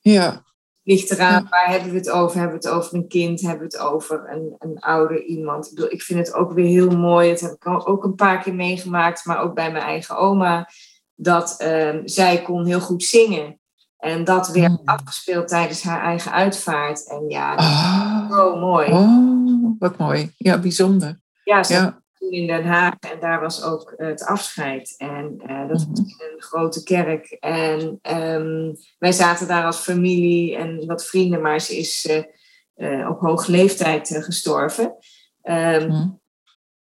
[0.00, 0.44] Ja.
[0.84, 2.38] Ligt eraan, waar hebben we het over?
[2.38, 3.40] Hebben we het over een kind?
[3.40, 5.66] Hebben we het over een, een ouder iemand?
[5.66, 7.30] Ik, bedoel, ik vind het ook weer heel mooi.
[7.30, 10.68] Dat heb ik ook een paar keer meegemaakt, maar ook bij mijn eigen oma.
[11.14, 13.58] Dat um, zij kon heel goed zingen.
[13.98, 14.80] En dat werd mm.
[14.84, 17.08] afgespeeld tijdens haar eigen uitvaart.
[17.08, 18.30] En ja, oh.
[18.30, 18.92] zo mooi.
[18.92, 20.32] Oh, wat mooi.
[20.36, 21.20] Ja, bijzonder.
[21.44, 22.02] Ja, ze ja.
[22.24, 24.94] Toen in Den Haag en daar was ook het afscheid.
[24.96, 27.36] En uh, dat was in een grote kerk.
[27.40, 32.22] En um, wij zaten daar als familie en wat vrienden, maar ze is uh,
[32.76, 34.96] uh, op hoge leeftijd gestorven.
[35.42, 36.22] Um, mm.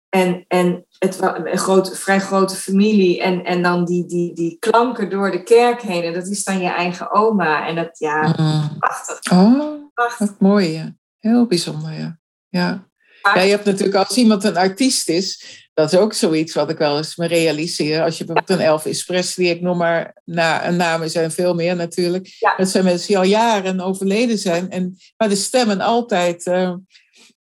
[0.08, 3.22] En, en het was een groot, vrij grote familie.
[3.22, 6.02] En, en dan die, die, die klanken door de kerk heen.
[6.02, 7.66] En dat is dan je eigen oma.
[7.66, 8.78] En dat, ja, mm.
[8.78, 9.32] prachtig.
[9.32, 10.28] Oh, prachtig.
[10.28, 10.96] Wat mooi, ja.
[11.18, 12.18] Heel bijzonder, ja.
[12.48, 12.87] Ja.
[13.22, 16.78] Ja, je hebt natuurlijk als iemand een artiest is, dat is ook zoiets wat ik
[16.78, 18.02] wel eens me realiseer.
[18.02, 22.26] Als je bijvoorbeeld een Elvis Presley, ik noem maar na, namen zijn veel meer natuurlijk.
[22.38, 22.56] Ja.
[22.56, 24.70] Dat zijn mensen die al jaren overleden zijn.
[24.70, 26.74] En, maar de stemmen altijd uh,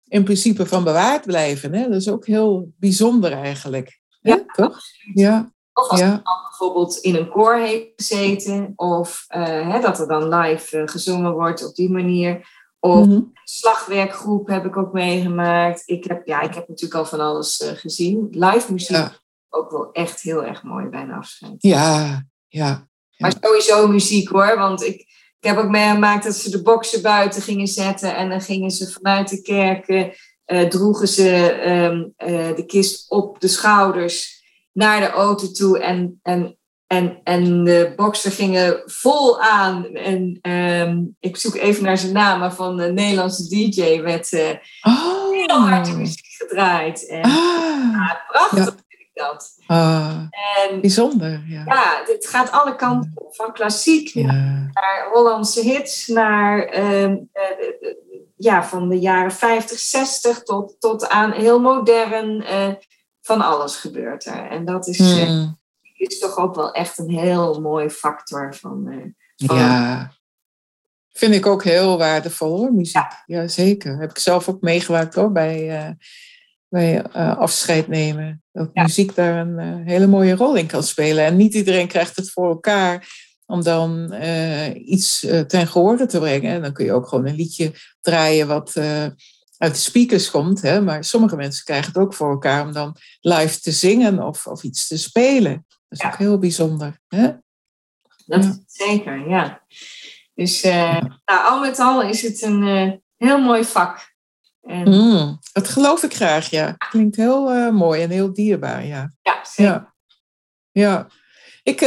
[0.08, 1.74] in principe van bewaard blijven.
[1.74, 1.84] Hè?
[1.84, 4.00] Dat is ook heel bijzonder eigenlijk.
[4.22, 4.80] Ja, toch?
[5.14, 5.52] Ja.
[5.74, 6.06] Of als Ja.
[6.06, 10.88] iemand bijvoorbeeld in een koor heeft gezeten, of eh, hè, dat er dan live eh,
[10.88, 12.48] gezongen wordt op die manier.
[12.80, 13.20] Of Mhm.
[13.44, 15.82] slagwerkgroep heb ik ook meegemaakt.
[15.86, 18.28] Ik heb, ja, ik heb natuurlijk al van alles eh, gezien.
[18.32, 19.12] Live muziek Ja.
[19.50, 21.54] ook wel echt heel erg mooi bij een afscheid.
[21.58, 22.88] Ja, ja.
[23.18, 24.96] Maar sowieso muziek hoor, want ik,
[25.40, 28.92] ik heb ook meegemaakt dat ze de boksen buiten gingen zetten en dan gingen ze
[28.92, 30.14] vanuit de kerken,
[30.46, 36.20] eh, droegen ze ehm, eh, de kist op de schouders naar de auto toe en,
[36.24, 36.58] en,
[36.90, 39.86] en, en de boksen gingen vol aan.
[39.86, 44.50] En ehm, ik zoek even naar zijn naam, maar van de Nederlandse DJ werd eh,
[45.32, 45.96] heel hard Oh.
[45.96, 47.08] muziek gedraaid.
[47.08, 47.32] En, Ah,
[47.92, 48.64] ja, prachtig Ja.
[48.64, 49.50] vind ik dat.
[49.68, 50.18] ah,
[50.70, 51.64] En bijzonder, ja.
[51.66, 54.26] ja, het gaat alle kanten op, van klassiek Ja,
[54.74, 57.44] naar Hollandse hits, naar ehm, eh,
[58.36, 62.44] ja, van de jaren 50, 60 tot, tot aan heel modern.
[62.44, 62.68] eh,
[63.22, 64.50] van alles gebeurt er.
[64.50, 65.59] En dat is, Hmm,
[66.08, 68.88] is toch ook wel echt een heel mooi factor van.
[68.88, 70.12] eh, van ja.
[71.10, 73.08] Vind ik ook heel waardevol hoor, muziek.
[73.26, 74.00] Ja, zeker.
[74.00, 75.92] Heb ik zelf ook meegemaakt hoor, bij, eh,
[76.68, 78.44] bij eh, afscheid nemen.
[78.52, 78.82] Dat Ja.
[78.82, 81.26] muziek daar een hele mooie rol in kan spelen.
[81.26, 83.08] En niet iedereen krijgt het voor elkaar
[83.46, 84.14] om dan
[84.76, 86.52] iets ten gehore te brengen.
[86.54, 88.74] En dan kun je ook gewoon een liedje draaien wat
[89.58, 90.62] uit de speakers komt.
[90.62, 90.82] Hè?
[90.82, 94.64] Maar sommige mensen krijgen het ook voor elkaar om dan live te zingen of, of
[94.64, 95.66] iets te spelen.
[95.90, 96.08] Dat is Ja.
[96.08, 97.00] ook heel bijzonder.
[97.08, 97.32] Hè?
[98.26, 98.58] dat Ja.
[98.66, 99.62] zeker, ja.
[100.34, 104.14] Dus eh, nou, al met al is het een eh, heel mooi vak.
[104.62, 106.72] En, Mm, dat geloof ik graag, ja.
[106.72, 109.14] Klinkt heel eh, mooi en heel dierbaar, ja.
[109.22, 109.72] ja, zeker.
[109.74, 109.94] Ja,
[110.72, 111.08] ja.
[111.64, 111.80] Ik,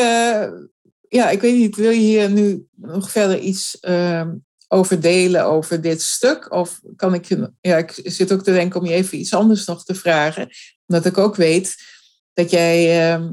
[1.09, 4.35] ja, ik weet niet, wil je hier nu nog verder iets ehm,
[4.69, 6.53] over delen over dit stuk?
[6.53, 9.65] Of kan ik je, ja, ik zit ook te denken om je even iets anders
[9.67, 10.49] nog te vragen.
[10.87, 11.77] Omdat ik ook weet
[12.33, 13.33] dat jij ehm,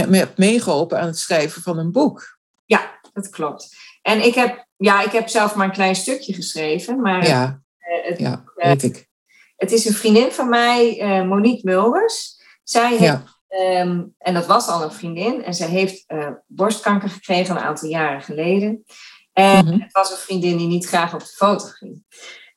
[0.00, 2.38] hebt meegeholpen aan het schrijven van een boek.
[2.64, 3.76] Ja, dat klopt.
[4.02, 8.08] En ik heb, ja, ik heb zelf maar een klein stukje geschreven, maar Ja, eh,
[8.08, 9.08] het, ja, weet ik.
[9.56, 12.40] het is een vriendin van mij, eh, Monique Mulders.
[12.62, 15.44] Zij heeft Ja, Ehm, en dat was al een vriendin.
[15.44, 18.84] En zij heeft eh, borstkanker gekregen een aantal jaren geleden.
[19.32, 19.80] En Mhm.
[19.80, 22.04] het was een vriendin die niet graag op de foto ging.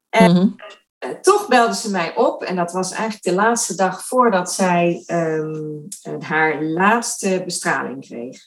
[0.09, 0.75] En mhm, eh,
[1.21, 2.43] toch belde ze mij op.
[2.43, 5.63] En dat was eigenlijk de laatste dag voordat zij ehm,
[6.01, 8.39] eh, haar laatste bestraling kreeg.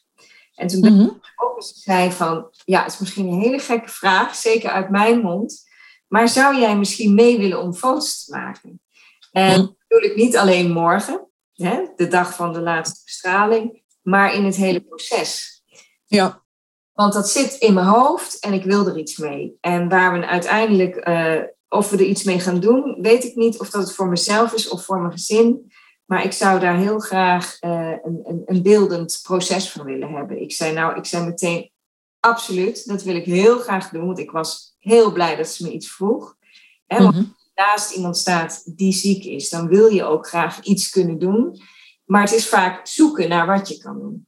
[0.54, 2.50] En toen belde ze op en ze zei van...
[2.64, 4.34] Ja, het is misschien een hele gekke vraag.
[4.34, 5.68] Zeker uit mijn mond.
[6.08, 8.80] Maar zou jij misschien mee willen om foto's te maken?
[9.32, 14.34] En dat bedoel ik niet alleen morgen hè, de dag van de laatste bestraling, maar
[14.34, 15.62] in het hele proces.
[16.06, 16.42] Ja,
[16.92, 19.56] Want dat zit in mijn hoofd en ik wil er iets mee.
[19.60, 23.58] En waar we uiteindelijk, eh, of we er iets mee gaan doen, weet ik niet
[23.58, 25.72] of dat het voor mezelf is of voor mijn gezin.
[26.04, 30.40] Maar ik zou daar heel graag eh, een, een, een beeldend proces van willen hebben.
[30.40, 31.70] Ik zei nou, ik zei meteen,
[32.20, 34.06] absoluut, dat wil ik heel graag doen.
[34.06, 36.36] Want ik was heel blij dat ze me iets vroeg.
[36.86, 37.24] Hè, want mhm.
[37.54, 41.60] naast iemand staat die ziek is, dan wil je ook graag iets kunnen doen.
[42.04, 44.26] Maar het is vaak zoeken naar wat je kan doen.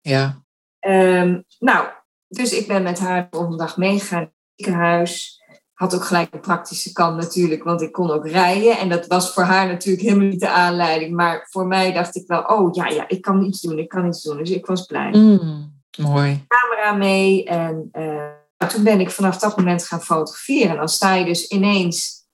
[0.00, 0.44] ja.
[0.78, 1.88] Ehm, nou,
[2.28, 5.42] dus ik ben met haar de volgende dag meegegaan naar het ziekenhuis.
[5.76, 8.78] Had ook gelijk een praktische kant natuurlijk, want ik kon ook rijden.
[8.78, 11.14] En dat was voor haar natuurlijk helemaal niet de aanleiding.
[11.14, 14.06] Maar voor mij dacht ik wel, oh ja, ja, ik kan iets doen, ik kan
[14.06, 14.36] iets doen.
[14.36, 15.10] Dus ik was blij.
[15.10, 16.46] Mm, mooi.
[16.48, 17.44] camera mee.
[17.44, 20.70] En eh, toen ben ik vanaf dat moment gaan fotograferen.
[20.70, 22.24] En dan sta je dus ineens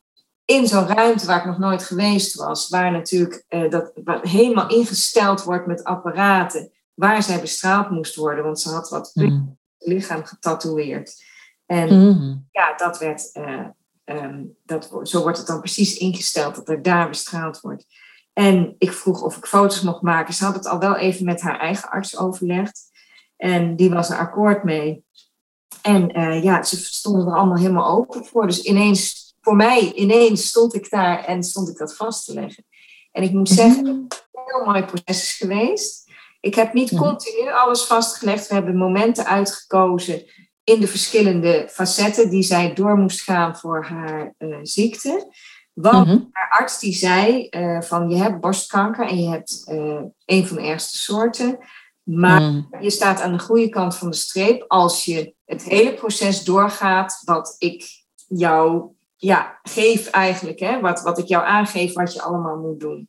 [0.44, 2.68] in zo'n ruimte waar ik nog nooit geweest was.
[2.68, 6.72] Waar natuurlijk eh, dat waar helemaal ingesteld wordt met apparaten.
[6.94, 8.44] Waar zij bestraald moest worden.
[8.44, 11.30] Want ze had wat Mm, lichaam getatoeëerd.
[11.66, 13.66] En mm, ja, dat werd, eh,
[14.04, 17.86] ehm, dat, zo wordt het dan precies ingesteld dat er daar bestraald wordt.
[18.32, 20.34] En ik vroeg of ik foto's mocht maken.
[20.34, 22.90] Ze had het al wel even met haar eigen arts overlegd.
[23.36, 25.04] En die was er akkoord mee.
[25.82, 28.46] En eh, ja, ze stonden er allemaal helemaal open voor.
[28.46, 32.64] Dus ineens, voor mij, ineens stond ik daar en stond ik dat vast te leggen.
[33.12, 33.88] En ik moet zeggen, mm.
[33.88, 36.10] een heel mooi proces is geweest.
[36.40, 37.02] Ik heb niet Mhm.
[37.02, 38.48] continu alles vastgelegd.
[38.48, 40.22] We hebben momenten uitgekozen
[40.64, 45.32] in de verschillende facetten die zij door moest gaan voor haar eh, ziekte.
[45.72, 46.18] Want Mhm.
[46.32, 50.56] haar arts die zei eh, van je hebt borstkanker en je hebt eh, een van
[50.56, 51.58] de ergste soorten.
[52.02, 55.94] Maar Mm, je staat aan de goede kant van de streep als je het hele
[55.94, 57.84] proces doorgaat wat ik
[58.28, 60.60] jou ja, geef eigenlijk.
[60.60, 60.80] Hè?
[60.80, 63.08] Wat, wat ik jou aangeef wat je allemaal moet doen.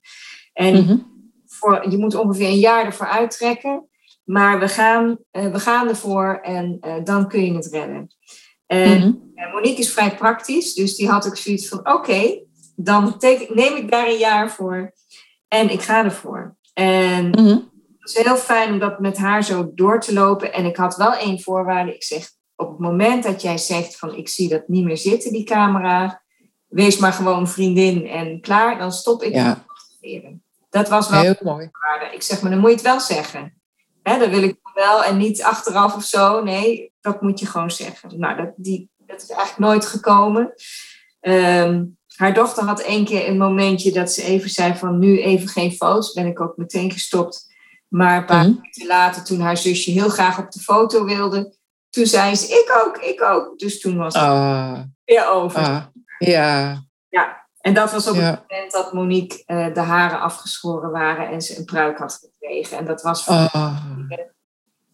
[0.53, 0.97] En mhm.
[1.45, 3.87] voor, je moet ongeveer een jaar ervoor uittrekken.
[4.23, 8.07] Maar we gaan, eh, we gaan ervoor en eh, dan kun je het redden.
[8.65, 9.11] En Mhm.
[9.35, 12.39] eh, Monique is vrij praktisch, dus die had ook zoiets van: oké,
[12.75, 13.15] dan
[13.49, 14.93] neem ik daar een jaar voor
[15.47, 16.55] en ik ga ervoor.
[16.73, 17.47] En Mhm.
[17.99, 20.53] het is heel fijn om dat met haar zo door te lopen.
[20.53, 21.95] En ik had wel één voorwaarde.
[21.95, 25.31] Ik zeg, op het moment dat jij zegt van ik zie dat niet meer zitten,
[25.31, 26.21] die camera,
[26.67, 29.65] wees maar gewoon vriendin en klaar, dan stop ik Ja.
[30.69, 31.69] Dat was wel Heel mooi.
[31.71, 32.15] waarde.
[32.15, 33.61] Ik zeg, maar dan moet je het wel zeggen.
[34.03, 36.43] Hè, dat wil ik wel en niet achteraf of zo.
[36.43, 38.19] Nee, dat moet je gewoon zeggen.
[38.19, 40.53] Nou, dat, die, dat is eigenlijk nooit gekomen.
[41.19, 41.83] Ehm,
[42.15, 45.71] haar dochter had één keer een momentje dat ze even zei van nu even geen
[45.71, 46.13] foto's.
[46.13, 47.51] Ben ik ook meteen gestopt.
[47.87, 48.53] Maar een paar Mhm.
[48.55, 51.55] minuten later, toen haar zusje heel graag op de foto wilde,
[51.89, 53.59] toen zei ze ik ook, ik ook.
[53.59, 55.59] Dus toen was het Ah, weer over.
[55.61, 55.83] ah,
[56.19, 57.42] ja, Ja.
[57.63, 58.21] En dat was ook Ja.
[58.31, 62.77] het moment dat Monique eh, de haren afgeschoren waren en ze een pruik had gekregen.
[62.77, 63.77] En dat was voor ah,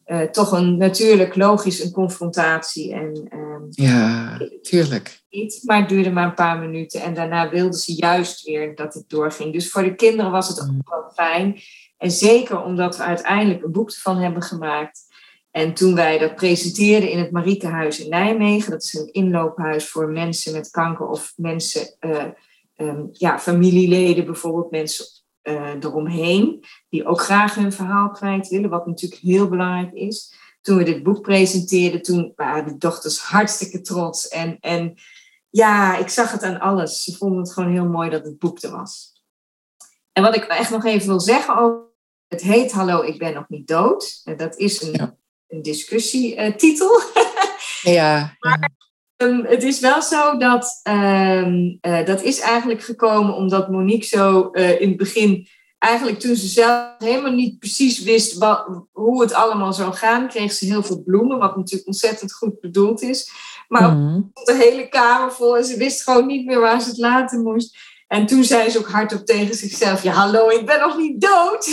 [0.03, 2.93] eh, toch een natuurlijk logisch een confrontatie.
[2.93, 5.21] En ehm, ja, tuurlijk.
[5.29, 7.01] niet, maar het duurde maar een paar minuten.
[7.01, 9.53] En daarna wilde ze juist weer dat het doorging.
[9.53, 11.59] Dus voor de kinderen was het ook wel fijn.
[11.97, 15.01] En zeker omdat we uiteindelijk een boek ervan hebben gemaakt.
[15.51, 20.07] En toen wij dat presenteerden in het Mariekenhuis in Nijmegen, dat is een inloophuis voor
[20.09, 22.23] mensen met kanker of mensen, eh,
[22.79, 25.05] ehm, ja, familieleden bijvoorbeeld, mensen
[25.41, 30.33] eh, eromheen, die ook graag hun verhaal kwijt willen, wat natuurlijk heel belangrijk is.
[30.61, 34.27] Toen we dit boek presenteerden, toen waren de dochters hartstikke trots.
[34.27, 34.93] En, en
[35.49, 37.03] ja, ik zag het aan alles.
[37.03, 39.23] Ze vonden het gewoon heel mooi dat het boek er was.
[40.11, 41.87] En wat ik echt nog even wil zeggen over
[42.27, 44.21] het heet Hallo, ik ben nog niet dood.
[44.23, 45.15] En Dat is een, Ja.
[45.47, 46.99] een discussietitel.
[47.81, 48.69] Ja, ja.
[49.19, 54.49] Ehm, het is wel zo dat ehm, eh, dat is eigenlijk gekomen omdat Monique zo
[54.51, 55.47] eh, in het begin,
[55.79, 60.51] eigenlijk toen ze zelf helemaal niet precies wist wat, hoe het allemaal zou gaan, kreeg
[60.51, 63.31] ze heel veel bloemen, wat natuurlijk ontzettend goed bedoeld is.
[63.67, 66.97] Maar stond de hele kamer vol en ze wist gewoon niet meer waar ze het
[66.97, 67.77] laten moest.
[68.07, 71.67] En toen zei ze ook hardop tegen zichzelf: Ja, hallo, ik ben nog niet dood.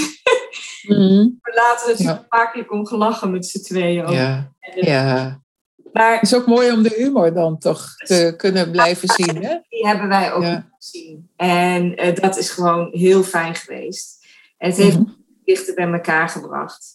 [0.83, 0.99] Mhm.
[1.47, 2.19] We laten natuurlijk Ja.
[2.23, 4.05] een paar keer om gelachen met z'n tweeën.
[4.05, 4.13] ook.
[4.13, 5.45] Ja, En, ja.
[5.97, 9.59] Maar Het is ook mooi om de humor dan toch te kunnen blijven zien, hè?
[9.69, 10.67] die hebben wij ook Ja.
[10.79, 11.29] gezien.
[11.37, 14.27] En eh, dat is gewoon heel fijn geweest.
[14.59, 15.11] En het heeft Mhm.
[15.45, 16.95] dichter bij elkaar gebracht.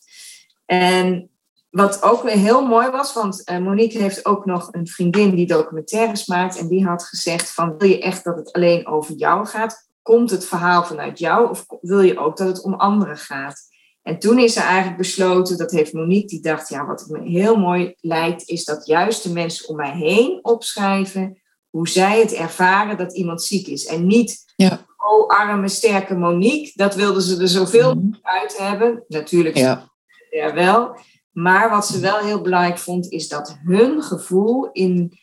[0.66, 1.30] En
[1.70, 5.48] wat ook weer heel mooi was, want eh, Monique heeft ook nog een vriendin die
[5.48, 6.58] documentaires maakt.
[6.58, 9.90] En die had gezegd van, wil je echt dat het alleen over jou gaat?
[10.02, 13.60] Komt het verhaal vanuit jou of wil je ook dat het om anderen gaat?
[14.04, 17.56] En toen is er eigenlijk besloten, dat heeft Monique, die dacht, ja, wat me heel
[17.58, 22.98] mooi lijkt, is dat juist de mensen om mij heen opschrijven hoe zij het ervaren
[22.98, 23.86] dat iemand ziek is.
[23.86, 24.86] En niet, Ja.
[24.98, 28.14] oh, arme, sterke Monique, dat wilden ze er zoveel Mhm.
[28.22, 29.04] uit hebben.
[29.08, 29.90] Natuurlijk Ja,
[30.30, 30.96] ja, wel.
[31.32, 35.20] Maar wat ze wel heel belangrijk vond, is dat hun gevoel in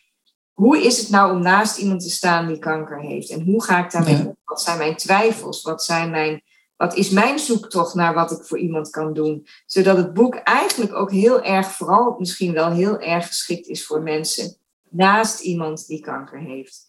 [0.53, 3.29] hoe is het nou om naast iemand te staan die kanker heeft?
[3.29, 4.19] En hoe ga ik daarmee Ja.
[4.25, 4.35] om?
[4.45, 5.61] Wat zijn mijn twijfels?
[5.61, 6.41] Wat, zijn mijn,
[6.79, 9.47] wat is mijn zoektocht naar wat ik voor iemand kan doen?
[9.65, 14.01] Zodat het boek eigenlijk ook heel erg, vooral misschien wel heel erg geschikt is voor
[14.01, 14.55] mensen
[14.89, 16.85] naast iemand die kanker heeft.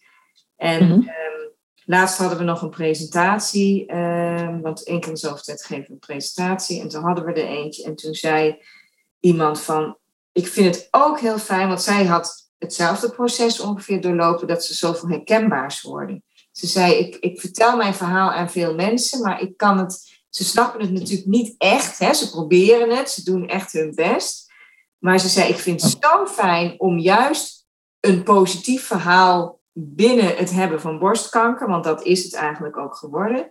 [0.55, 0.91] En Mhm.
[0.91, 1.49] ehm,
[1.85, 5.85] laatst hadden we nog een presentatie, ehm, want één keer in de zoveel tijd geven
[5.87, 6.81] we een presentatie.
[6.81, 8.61] En toen hadden we er eentje en toen zei
[9.19, 9.97] iemand van,
[10.31, 14.73] ik vind het ook heel fijn, want zij had hetzelfde proces ongeveer doorlopen, dat ze
[14.73, 16.23] zoveel herkenbaars worden.
[16.51, 20.43] Ze zei, ik, ik vertel mijn verhaal aan veel mensen, maar ik kan het, ze
[20.43, 21.99] snappen het natuurlijk niet echt.
[21.99, 22.13] Hè?
[22.13, 24.51] Ze proberen het, ze doen echt hun best.
[24.97, 27.67] Maar ze zei, ik vind het zo fijn om juist
[27.99, 33.49] een positief verhaal binnen het hebben van borstkanker, want dat is het eigenlijk ook geworden,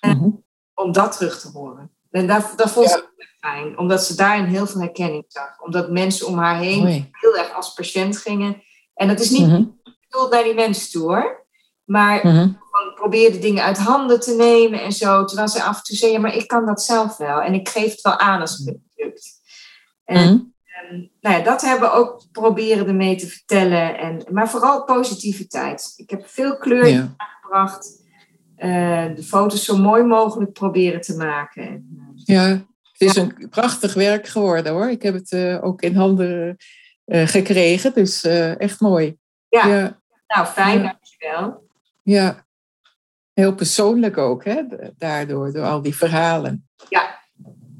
[0.00, 0.28] Mhm.
[0.74, 1.90] om dat terug te horen.
[2.10, 3.26] En dat, dat vond ze Ja.
[3.50, 5.60] fijn, omdat ze daarin heel veel herkenning zag.
[5.62, 7.08] Omdat mensen om haar heen mooi.
[7.12, 8.62] heel erg als patiënt gingen.
[8.94, 9.64] En dat is niet Mhm.
[10.08, 11.43] bedoeld naar die mensen toe hoor.
[11.84, 12.48] Maar Mhm.
[12.70, 15.24] van probeerde dingen uit handen te nemen en zo.
[15.24, 17.40] Terwijl ze af en toe zei, ja, maar ik kan dat zelf wel.
[17.42, 19.30] En ik geef het wel aan als het me niet lukt.
[20.04, 20.38] En Mhm.
[20.90, 23.98] en, nou ja, dat hebben we ook proberen ermee te vertellen.
[23.98, 25.92] En, maar vooral positiviteit.
[25.96, 27.14] Ik heb veel kleur Ja.
[27.42, 28.02] gebracht.
[28.56, 31.62] Eh, de foto's zo mooi mogelijk proberen te maken.
[31.66, 34.90] En, eh, ja, het is een prachtig werk geworden hoor.
[34.90, 36.56] Ik heb het eh, ook in handen
[37.06, 38.24] gekregen, dus
[38.58, 39.16] echt mooi.
[39.48, 41.63] ja, Ja, nou fijn, dankjewel.
[42.04, 42.42] Ja.
[43.32, 44.62] Heel persoonlijk ook, hè?
[44.98, 46.68] daardoor, door al die verhalen.
[46.88, 47.18] Ja.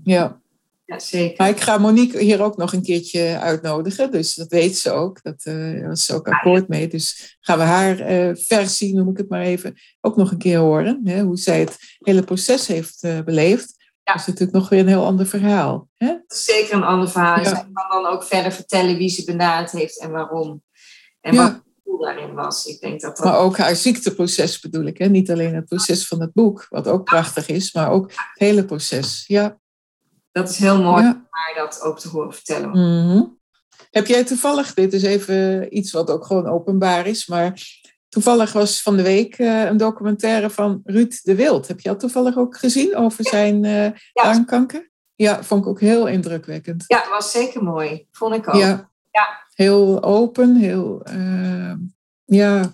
[0.02, 0.42] Ja.
[0.86, 1.34] Ja, zeker.
[1.36, 5.22] Maar ik ga Monique hier ook nog een keertje uitnodigen, dus dat weet ze ook.
[5.22, 6.88] Dat eh was ze ook akkoord mee.
[6.88, 10.58] Dus gaan we haar eh, versie, noem ik het maar even, ook nog een keer
[10.58, 11.00] horen.
[11.04, 11.22] Hè?
[11.22, 13.74] Hoe zij het hele proces heeft eh, beleefd.
[13.78, 14.12] Ja.
[14.12, 15.88] Dat is natuurlijk nog weer een heel ander verhaal.
[15.96, 16.06] Hè?
[16.06, 17.38] Dat is zeker een ander verhaal.
[17.38, 17.44] Ja.
[17.44, 20.62] zij kan dan ook verder vertellen wie ze benaderd heeft en waarom.
[21.20, 21.42] En Ja.
[21.42, 21.62] wat
[21.98, 22.66] daarin was.
[22.66, 23.26] Ik denk dat dat...
[23.26, 24.98] Maar ook haar ziekteproces bedoel ik.
[24.98, 25.06] Hè?
[25.06, 28.64] Niet alleen het proces van het boek, wat ook prachtig is, maar ook het hele
[28.64, 29.24] proces.
[29.26, 29.58] Ja.
[30.32, 32.70] Dat is heel mooi om haar dat ook te horen vertellen.
[32.70, 33.22] Mhm.
[33.90, 37.60] Heb jij toevallig, dit is even iets wat ook gewoon openbaar is, maar
[38.08, 41.68] toevallig was van de week uh, een documentaire van Ruud de Wild.
[41.68, 44.90] Heb je dat toevallig ook gezien over zijn uh, darmkanker?
[45.14, 46.84] Ja, vond ik ook heel indrukwekkend.
[46.86, 48.06] Ja, was zeker mooi.
[48.10, 48.60] Vond ik ook.
[48.60, 49.43] Ja, ja.
[49.54, 51.72] Heel open, heel uh,
[52.24, 52.72] ja,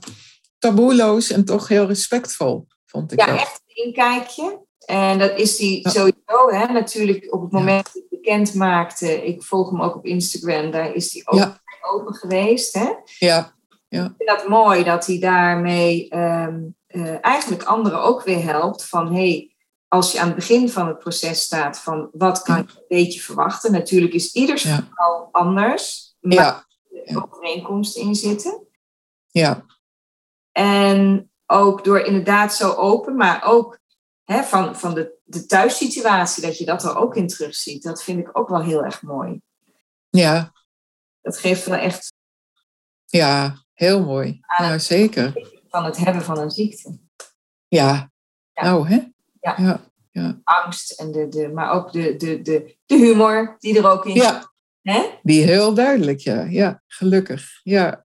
[0.58, 3.40] taboeloos en toch heel respectvol, vond ik Ja, dat.
[3.40, 4.68] echt een inkijkje.
[4.86, 9.26] En dat is die sowieso, hè, natuurlijk op het moment dat ik bekend maakte.
[9.26, 11.60] Ik volg hem ook op Instagram, daar is hij ook Ja.
[11.90, 12.74] open geweest.
[12.74, 12.90] Hè?
[13.18, 13.54] Ja,
[13.88, 18.84] Ik vind dat mooi dat hij daarmee ehm, eh, eigenlijk anderen ook weer helpt.
[18.88, 19.54] Van hey,
[19.88, 23.20] als je aan het begin van het proces staat, van wat kan je een beetje
[23.20, 23.72] verwachten?
[23.72, 24.76] Natuurlijk is ieders Ja.
[24.88, 26.64] verhaal anders, maar ja,
[27.04, 28.66] er overeenkomsten in zitten.
[29.26, 29.64] ja,
[30.52, 33.78] En ook door inderdaad zo open, maar ook
[34.24, 37.82] hè, van, van de, de thuissituatie, dat je dat er ook in terugziet.
[37.82, 39.40] Dat vind ik ook wel heel erg mooi.
[40.10, 40.52] ja,
[41.20, 42.12] Dat geeft wel echt
[43.06, 44.40] ja, heel mooi.
[44.58, 45.32] Ja, zeker.
[45.68, 46.98] van het hebben van een ziekte.
[47.68, 48.10] Ja,
[48.52, 48.62] Ja.
[48.62, 49.08] nou hè?
[49.40, 49.80] Ja.
[50.12, 54.04] Ja, Angst, en de, de, maar ook de, de, de, de humor die er ook
[54.06, 54.22] in zit.
[54.22, 54.49] ja,
[54.82, 55.02] Hè?
[55.22, 56.42] die heel duidelijk, ja.
[56.42, 57.60] Ja, gelukkig.
[57.62, 58.04] Ja,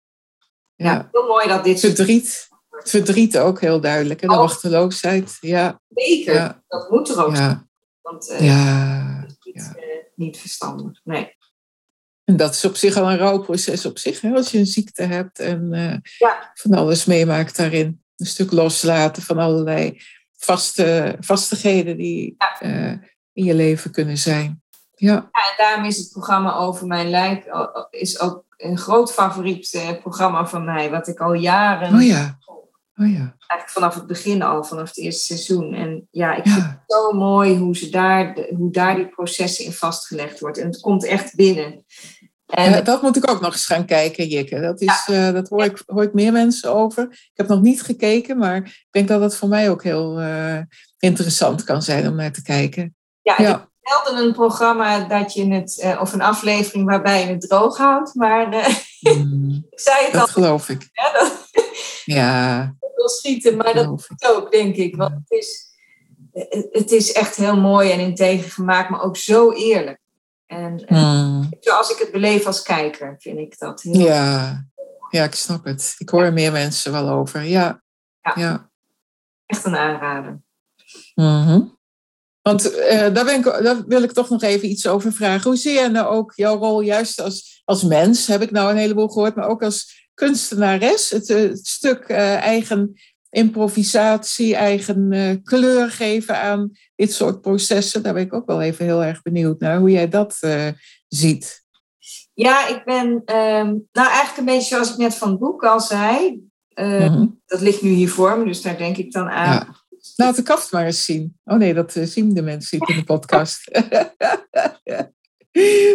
[0.75, 0.93] Ja.
[0.93, 1.09] ja.
[1.13, 2.49] heel mooi dat dit Verdriet.
[2.71, 4.23] Het verdriet ook heel duidelijk.
[4.23, 4.41] En de Oh.
[4.41, 5.37] machteloosheid.
[5.41, 7.49] Ja, zeker, ja, dat moet er ook zijn.
[7.51, 7.67] ja.
[8.03, 9.83] Want eh, Ja, is niet, eh,
[10.15, 11.01] niet verstandig.
[11.05, 11.35] Nee.
[12.25, 14.21] En dat is op zich al een rouwproces op zich.
[14.21, 14.33] Hè?
[14.35, 16.51] Als je een ziekte hebt en eh, Ja.
[16.55, 18.05] van alles meemaakt daarin.
[18.17, 20.01] Een stuk loslaten van allerlei
[20.37, 23.01] vaste, vastigheden die Ja.
[23.33, 24.63] in je leven kunnen zijn.
[24.99, 27.45] Ja, Ja, en daarom is het programma Over Mijn Lijk
[27.91, 30.91] is ook een groot favoriet eh, programma van mij.
[30.91, 32.39] Wat ik al jaren, oh ja,
[32.97, 35.75] oh ja, eigenlijk vanaf het begin al, vanaf het eerste seizoen.
[35.75, 39.73] En ja, ik vind het zo mooi hoe, ze daar, hoe daar die processen in
[39.73, 40.59] vastgelegd wordt.
[40.59, 41.85] En het komt echt binnen.
[42.47, 44.61] En Ja, dat moet ik ook nog eens gaan kijken, Jikke.
[44.61, 47.03] Dat, is, eh, dat hoor, ik, hoor ik meer mensen over.
[47.11, 50.59] Ik heb nog niet gekeken, maar ik denk dat dat voor mij ook heel eh,
[50.99, 52.97] interessant kan zijn om naar te kijken.
[53.23, 57.77] ja, zelden een programma dat je het, eh, of een aflevering waarbij je het droog
[57.77, 58.15] houdt.
[58.15, 60.89] Maar eh, Mm, ik zei het al, dat geloof ik.
[60.93, 61.33] hè, dat
[62.05, 64.97] Ja, wil schieten, maar dat ook, denk ik.
[64.97, 65.67] Want het is,
[66.33, 70.01] het- het is echt heel mooi en integer gemaakt, maar ook zo eerlijk.
[70.47, 71.49] En eh, Mm.
[71.61, 74.65] zoals ik het beleef als kijker, vind ik dat heel Ja,
[75.11, 75.95] ja, ik snap het.
[75.99, 77.43] Ik hoor er meer mensen wel over.
[77.43, 77.83] Ja,
[78.23, 78.33] Ja.
[78.35, 78.71] ja.
[79.47, 80.41] echt een aanrader.
[81.15, 81.61] Mhm.
[82.47, 85.51] Want eh, daar, ben ik, daar wil ik toch nog even iets over vragen.
[85.51, 88.77] Hoe zie jij nou ook jouw rol juist als, als mens, heb ik nou een
[88.77, 91.11] heleboel gehoord, maar ook als kunstenares?
[91.11, 98.03] Het, eh, het stuk eh, eigen improvisatie, eigen eh, kleur geven aan dit soort processen.
[98.03, 100.39] Daar ben ik ook wel even heel erg benieuwd naar hoe jij dat
[101.09, 101.65] ziet.
[102.35, 105.81] Ja, ik ben ehm, nou eigenlijk een beetje zoals ik net van het boek al
[105.81, 106.41] zei.
[106.75, 107.27] Mhm.
[107.47, 109.55] Dat ligt nu hier voor me, dus daar denk ik dan aan.
[109.55, 109.85] Ja.
[110.17, 111.39] Laat de kaft maar eens zien.
[111.45, 113.65] Oh nee, dat eh, zien de mensen niet in de podcast.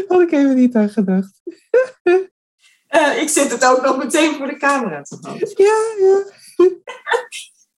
[0.07, 1.41] Had ik even niet aan gedacht.
[2.91, 5.49] Eh, ik zit het ook nog meteen voor de camera te houden.
[5.55, 6.23] Ja, ja.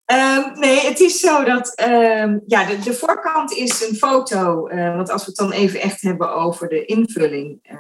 [0.06, 4.68] Ehm, nee, het is zo dat ehm, ja, de, de voorkant is een foto.
[4.68, 7.78] eh, want als we het dan even echt hebben over de invulling.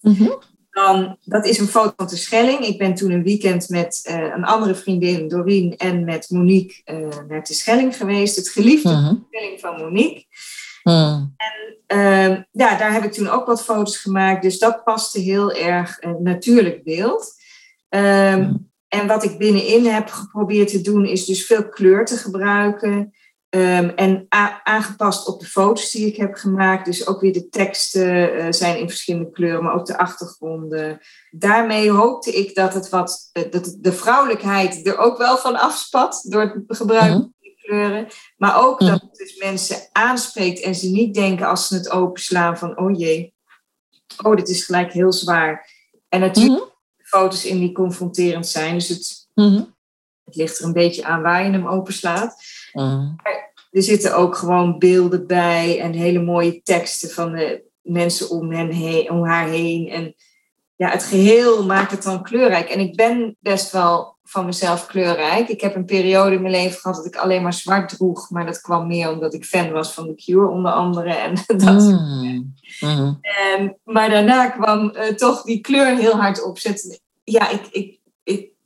[0.00, 0.30] Mhm.
[0.76, 2.58] Dan, dat is een foto van de Schelling.
[2.58, 6.96] Ik ben toen een weekend met eh, een andere vriendin, Doreen, en met Monique eh,
[7.28, 8.36] naar de Schelling geweest.
[8.36, 9.14] Het geliefde Mhm.
[9.30, 10.24] Schelling van Monique.
[10.82, 11.24] Mhm.
[11.86, 14.42] Ehm, ja, daar heb ik toen ook wat foto's gemaakt.
[14.42, 17.34] Dus dat paste heel erg een natuurlijk beeld.
[17.88, 18.54] Ehm, Mhm.
[18.88, 23.14] En wat ik binnenin heb geprobeerd te doen, is dus veel kleur te gebruiken.
[23.48, 24.26] Ehm, en
[24.62, 26.84] aangepast op de foto's die ik heb gemaakt.
[26.84, 31.00] Dus ook weer de teksten eh, zijn in verschillende kleuren, maar ook de achtergronden.
[31.30, 36.24] Daarmee hoopte ik dat, het wat, eh, dat de vrouwelijkheid er ook wel van afspat
[36.28, 37.20] door het gebruiken Mhm.
[37.20, 38.06] van die kleuren.
[38.36, 38.90] Maar ook Mhm.
[38.90, 42.98] dat het dus mensen aanspreekt en ze niet denken als ze het openslaan van oh
[42.98, 43.34] jee,
[44.24, 45.70] oh dit is gelijk heel zwaar.
[46.08, 46.70] En natuurlijk Mhm.
[47.02, 48.74] foto's in die confronterend zijn.
[48.74, 49.28] Dus het.
[50.26, 52.36] Het ligt er een beetje aan waar je hem openslaat.
[52.72, 53.08] Mhm.
[53.70, 58.70] Er zitten ook gewoon beelden bij en hele mooie teksten van de mensen om, hen
[58.70, 59.88] heen, om haar heen.
[59.88, 60.14] En
[60.76, 62.68] ja, het geheel maakt het dan kleurrijk.
[62.68, 65.48] En ik ben best wel van mezelf kleurrijk.
[65.48, 68.30] Ik heb een periode in mijn leven gehad dat ik alleen maar zwart droeg.
[68.30, 71.14] Maar dat kwam meer omdat ik fan was van The Cure onder andere.
[71.14, 71.82] En dat.
[72.80, 73.14] Mhm.
[73.20, 76.98] En, maar daarna kwam eh, toch die kleur heel hard opzetten.
[77.24, 77.95] Ja, ik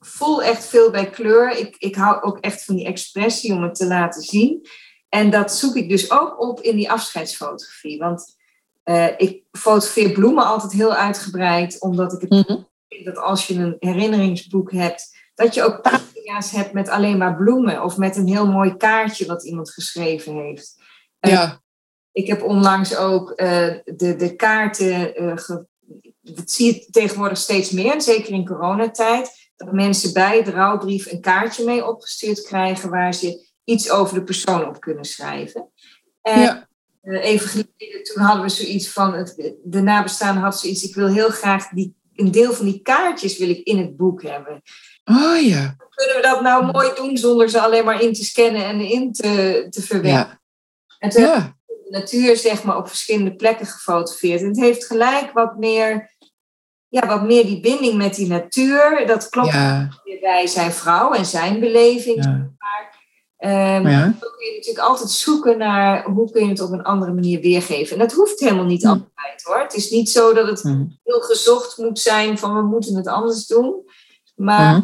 [0.00, 1.50] voel echt veel bij kleur.
[1.50, 4.66] Ik, ik hou ook echt van die expressie om het te laten zien.
[5.08, 7.98] En dat zoek ik dus ook op in die afscheidsfotografie.
[7.98, 8.36] Want
[8.84, 13.54] uh, ik fotografeer bloemen altijd heel uitgebreid, omdat ik het mm vind dat als je
[13.54, 18.26] een herinneringsboek hebt, dat je ook pagina's hebt met alleen maar bloemen of met een
[18.26, 20.82] heel mooi kaartje wat iemand geschreven heeft.
[21.20, 21.62] Ja.
[22.12, 23.36] Ik heb onlangs ook uh,
[23.84, 25.14] de, de kaarten,
[26.20, 31.20] dat zie je tegenwoordig steeds meer, zeker in coronatijd, dat mensen bij de rouwbrief een
[31.20, 35.70] kaartje mee opgestuurd krijgen waar ze iets over de persoon op kunnen schrijven.
[36.22, 36.68] En ja.
[37.02, 41.08] uh, even geleden, toen hadden we zoiets van, het, de nabestaande had zoiets, ik wil
[41.08, 44.62] heel graag die, een deel van die kaartjes wil ik in het boek hebben.
[45.04, 45.76] Oh ja.
[45.94, 49.12] Kunnen we dat nou mooi doen zonder ze alleen maar in te scannen en in
[49.12, 50.10] te, te verwerken?
[50.10, 50.40] Ja.
[50.98, 51.58] En toen ja
[51.90, 54.40] de natuur zeg maar, op verschillende plekken gefotografeerd.
[54.40, 56.16] En het heeft gelijk wat meer,
[56.90, 59.06] ja, wat meer die binding met die natuur.
[59.06, 59.88] Dat klopt ja.
[60.20, 62.24] bij zijn vrouw en zijn beleving.
[62.24, 62.48] Ja.
[63.78, 64.00] Um, ja.
[64.00, 67.40] Dan kun je natuurlijk altijd zoeken naar hoe kun je het op een andere manier
[67.40, 67.92] weergeven.
[67.92, 69.58] En dat hoeft helemaal niet altijd hoor.
[69.58, 70.62] Het is niet zo dat het
[71.02, 73.84] heel gezocht moet zijn van we moeten het anders doen.
[74.34, 74.82] Maar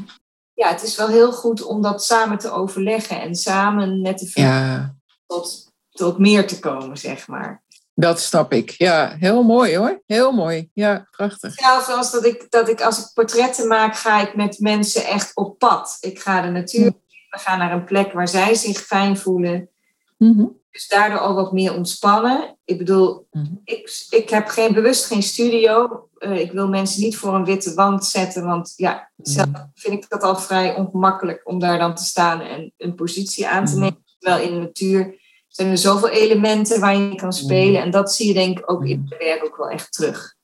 [0.54, 4.30] ja, het is wel heel goed om dat samen te overleggen en samen met de
[4.34, 4.94] ja.
[5.26, 7.64] tot tot meer te komen, zeg maar.
[7.98, 8.70] Dat snap ik.
[8.70, 10.02] Ja, heel mooi hoor.
[10.06, 10.70] Heel mooi.
[10.72, 11.54] Ja, prachtig.
[11.54, 15.36] Zelfs als dat ik, dat ik als ik portretten maak, ga ik met mensen echt
[15.36, 15.96] op pad.
[16.00, 16.92] Ik ga de natuur
[17.30, 19.68] we gaan naar een plek waar zij zich fijn voelen.
[20.16, 22.56] Mm Dus daardoor al wat meer ontspannen.
[22.64, 23.46] Ik bedoel, mhm.
[23.64, 26.02] ik, ik heb geen, bewust geen studio.
[26.18, 28.44] Uh, ik wil mensen niet voor een witte wand zetten.
[28.44, 29.64] Want ja, zelf Mhm.
[29.74, 33.64] vind ik dat al vrij ongemakkelijk om daar dan te staan en een positie aan
[33.64, 33.80] te Mhm.
[33.80, 34.04] nemen.
[34.18, 35.24] Terwijl in de natuur
[35.56, 37.72] zijn er zoveel elementen waar je kan spelen.
[37.72, 37.82] Mhm.
[37.82, 40.34] En dat zie je denk ik ook in het werk ook wel echt terug.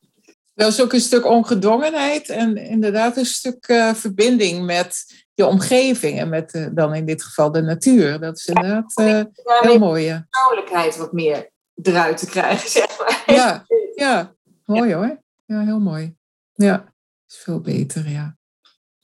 [0.55, 6.19] Wel is ook een stuk ongedwongenheid en inderdaad een stuk eh, verbinding met je omgeving
[6.19, 8.21] en met eh, dan in dit geval de natuur.
[8.21, 10.05] Dat is inderdaad Daarmee heel mooi.
[10.05, 10.27] Ja.
[10.31, 11.51] persoonlijkheid wat meer
[11.83, 13.23] eruit te krijgen, zeg maar.
[13.27, 14.35] Ja, ja,
[14.65, 15.21] mooi hoor.
[15.45, 16.15] Ja, heel mooi.
[16.53, 16.95] Ja,
[17.29, 18.37] is veel beter, ja.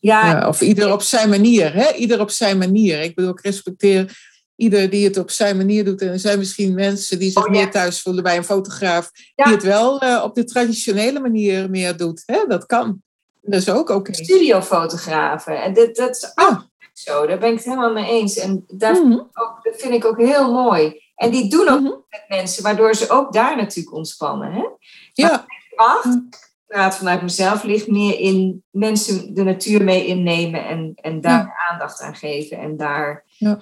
[0.01, 0.49] Ja, ja.
[0.49, 1.93] Of ieder op zijn manier, hè?
[1.93, 3.01] Ieder op zijn manier.
[3.01, 4.28] Ik bedoel, ik respecteer
[4.59, 6.01] ieder die het op zijn manier doet.
[6.01, 7.61] En er zijn misschien mensen die zich Oh, ja.
[7.61, 9.45] meer thuis voelen bij een fotograaf, Ja.
[9.45, 12.23] die het wel eh, op de traditionele manier meer doet.
[12.27, 12.45] Hè?
[12.49, 13.03] Dat kan.
[13.43, 14.15] Dat is ook oké.
[14.15, 15.63] studiofotografen.
[15.63, 17.27] En dit, dat is ook zo.
[17.27, 18.37] Daar ben ik het helemaal mee eens.
[18.39, 21.01] En daar Mhm, ook, dat vind ik ook heel mooi.
[21.15, 21.93] En die doen ook mhm.
[22.11, 24.53] met mensen, waardoor ze ook daar natuurlijk ontspannen.
[24.53, 24.65] Hè?
[25.13, 25.47] Ja,
[25.77, 26.17] Acht, Mhm.
[26.31, 31.67] ik praat vanuit mezelf, ligt meer in mensen de natuur mee innemen en, en daar
[31.71, 32.59] aandacht aan geven.
[32.59, 33.59] En daar Ja.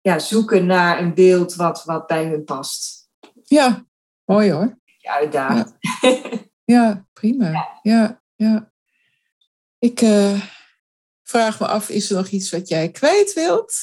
[0.00, 3.08] Ja, zoeken naar een beeld wat, wat bij hun past.
[3.42, 3.84] ja,
[4.24, 4.78] mooi hoor.
[4.98, 5.78] Ja, uitdagend.
[6.64, 7.78] Ja, prima.
[7.82, 8.72] Ja, ja.
[9.78, 10.40] Ik eh,
[11.22, 13.74] vraag me af, is er nog iets wat jij kwijt wilt?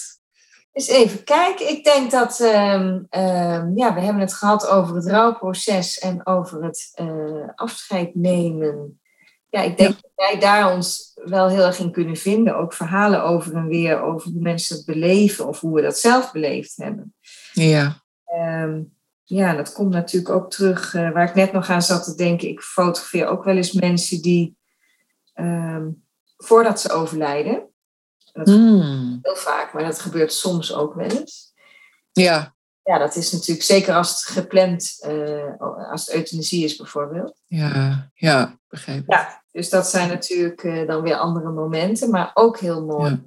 [0.72, 1.70] Eens even kijken.
[1.70, 6.64] Ik denk dat ehm, ehm, ja, we hebben het gehad over het rouwproces en over
[6.64, 9.02] het eh, afscheid nemen.
[9.58, 12.58] Ja, ik denk dat wij daar ons wel heel erg in kunnen vinden.
[12.58, 16.32] Ook verhalen over en weer over hoe mensen het beleven of hoe we dat zelf
[16.32, 17.14] beleefd hebben.
[17.54, 18.82] Ja, Ehm,
[19.24, 22.48] ja, dat komt natuurlijk ook terug eh, waar ik net nog aan zat te denken.
[22.50, 24.58] Ik fotografeer ook wel eens mensen die
[25.34, 25.88] ehm,
[26.38, 27.68] voordat ze overlijden.
[28.34, 29.20] Dat Hmm.
[29.22, 31.54] heel vaak, maar dat gebeurt soms ook wel eens.
[32.12, 35.60] ja, Ja, dat is natuurlijk zeker als het gepland, eh,
[35.92, 37.42] als het euthanasie is bijvoorbeeld.
[37.46, 39.12] ja, ja, begrijp ik.
[39.12, 43.10] Ja, dus dat zijn natuurlijk eh, dan weer andere momenten, maar ook heel mooi.
[43.10, 43.20] Ja.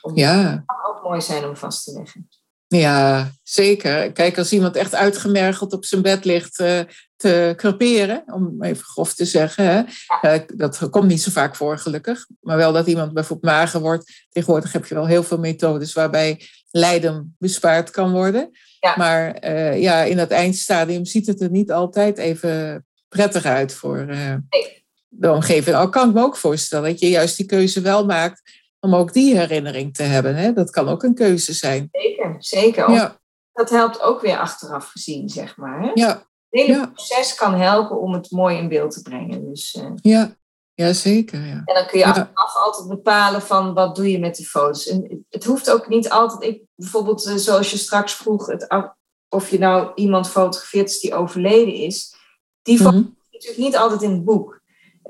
[0.00, 2.28] Om, Ja, kan ook mooi zijn om vast te leggen.
[2.66, 4.12] ja, zeker.
[4.12, 6.80] Kijk, als iemand echt uitgemergeld op zijn bed ligt eh,
[7.16, 9.82] te creperen, om even grof te zeggen, hè?
[10.20, 12.26] Eh, dat komt niet zo vaak voor, gelukkig.
[12.40, 14.26] Maar wel dat iemand bijvoorbeeld mager wordt.
[14.30, 18.50] Tegenwoordig heb je wel heel veel methodes waarbij lijden bespaard kan worden.
[18.80, 18.94] Ja.
[18.96, 19.48] Maar
[19.78, 24.81] ja, in dat eindstadium ziet het er niet altijd even prettig uit voor Nee.
[25.14, 25.76] De omgeving.
[25.76, 28.42] Al kan ik me ook voorstellen dat je juist die keuze wel maakt
[28.80, 30.34] om ook die herinnering te hebben.
[30.36, 30.52] Hè?
[30.52, 31.88] Dat kan ook een keuze zijn.
[31.92, 32.90] Zeker, zeker.
[32.90, 33.20] Ja,
[33.52, 35.80] Dat helpt ook weer achteraf gezien, zeg maar.
[35.82, 35.90] Hè?
[35.94, 36.86] ja, Het hele Ja.
[36.86, 39.48] proces kan helpen om het mooi in beeld te brengen.
[39.50, 40.36] Dus, eh, ja,
[40.74, 41.40] ja zeker.
[41.40, 41.62] Ja.
[41.64, 44.86] en dan kun je achteraf altijd bepalen van wat doe je met de foto's.
[44.86, 48.94] En het hoeft ook niet altijd, ik, bijvoorbeeld eh, zoals je straks vroeg, het, af-
[49.28, 52.14] of je nou iemand fotografeert die overleden is.
[52.62, 52.96] Die Mhm.
[52.96, 54.60] is natuurlijk niet altijd in het boek.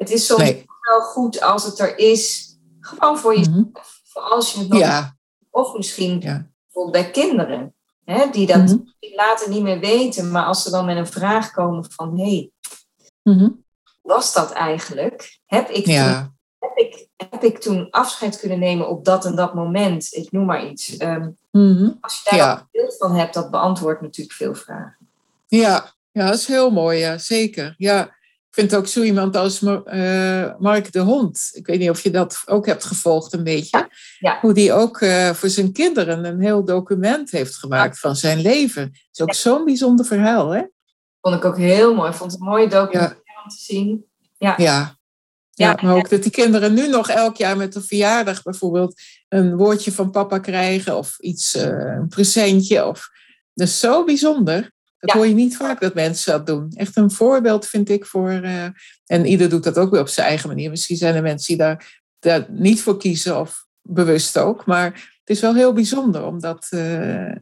[0.03, 0.65] Het is soms Nee.
[0.81, 3.57] wel goed als het er is, gewoon voor jezelf.
[3.57, 3.65] Mhm.
[4.05, 5.17] Voor als je het Ja,
[5.51, 6.51] of misschien Ja.
[6.65, 7.75] bijvoorbeeld bij kinderen.
[8.05, 8.77] Hè, die dat Mhm.
[9.01, 12.51] later niet meer weten, maar als ze dan met een vraag komen van, hé, hey,
[13.23, 13.49] Mhm.
[14.03, 15.39] was dat eigenlijk?
[15.47, 15.95] Heb ik, toen,
[16.59, 20.09] heb ik, heb ik toen afscheid kunnen nemen op dat en dat moment?
[20.15, 20.97] Ik noem maar iets.
[20.97, 21.31] Ehm,
[22.01, 22.59] als je daar Ja.
[22.59, 24.97] een beeld van hebt, dat beantwoordt natuurlijk veel vragen.
[25.47, 27.75] Ja, ja, dat is heel mooi, ja, zeker.
[27.79, 28.15] Ja,
[28.53, 31.51] ik vind ook zo iemand als eh, Mark de Hond.
[31.53, 33.89] Ik weet niet of je dat ook hebt gevolgd een beetje.
[34.19, 34.39] ja.
[34.41, 38.83] Hoe die ook eh, voor zijn kinderen een heel document heeft gemaakt van zijn leven.
[38.83, 40.63] Het is ook zo'n bijzonder verhaal, hè?
[41.21, 42.11] Vond ik ook heel mooi.
[42.11, 44.05] Ik vond het een mooie documentaire om te zien.
[44.39, 44.55] Ja.
[44.57, 44.97] Ja.
[45.51, 49.57] Ja, maar ook dat die kinderen nu nog elk jaar met een verjaardag bijvoorbeeld een
[49.57, 52.87] woordje van papa krijgen of iets, eh, een presentje.
[52.87, 53.09] Of,
[53.55, 54.73] dat is zo bijzonder.
[55.03, 55.17] Dat Ja.
[55.17, 56.73] hoor je niet vaak dat mensen dat doen.
[56.75, 58.31] Echt een voorbeeld vind ik voor.
[58.31, 58.65] eh,
[59.07, 60.71] en ieder doet dat ook weer op zijn eigen manier.
[60.71, 64.67] Misschien zijn er mensen die daar, daar niet voor kiezen of bewust ook.
[64.67, 64.85] Maar
[65.25, 67.33] het is wel heel bijzonder om dat eh,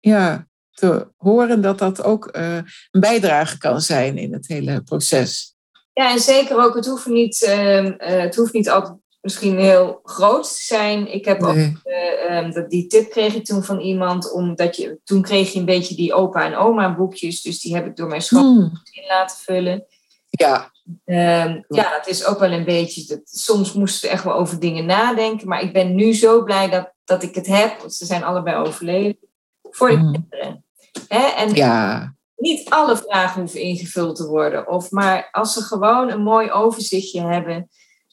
[0.00, 2.54] ja, te horen dat dat ook eh,
[2.90, 5.54] een bijdrage kan zijn in het hele proces.
[5.92, 10.00] Ja, en zeker ook, het hoeft niet, ehm, eh, het hoeft niet altijd misschien heel
[10.02, 11.12] groot te zijn.
[11.12, 11.76] Ik heb ook, Nee.
[11.84, 15.58] eh, ehm, dat, die tip kreeg ik toen van iemand, omdat je, toen kreeg je
[15.58, 19.02] een beetje die opa en oma boekjes, dus die heb ik door mijn schoonmoeder Hmm.
[19.02, 19.84] in laten vullen.
[20.30, 20.70] Ja,
[21.04, 24.60] Ehm, ja, dat is ook wel een beetje, dat, soms moesten we echt wel over
[24.60, 28.04] dingen nadenken, maar ik ben nu zo blij dat, dat ik het heb, want ze
[28.06, 29.16] zijn allebei overleden,
[29.62, 30.12] voor de Hmm.
[30.12, 30.64] kinderen.
[31.08, 31.26] Hè?
[31.26, 32.14] En ja.
[32.36, 34.68] niet alle vragen hoeven ingevuld te worden.
[34.68, 37.68] Of maar als ze gewoon een mooi overzichtje hebben.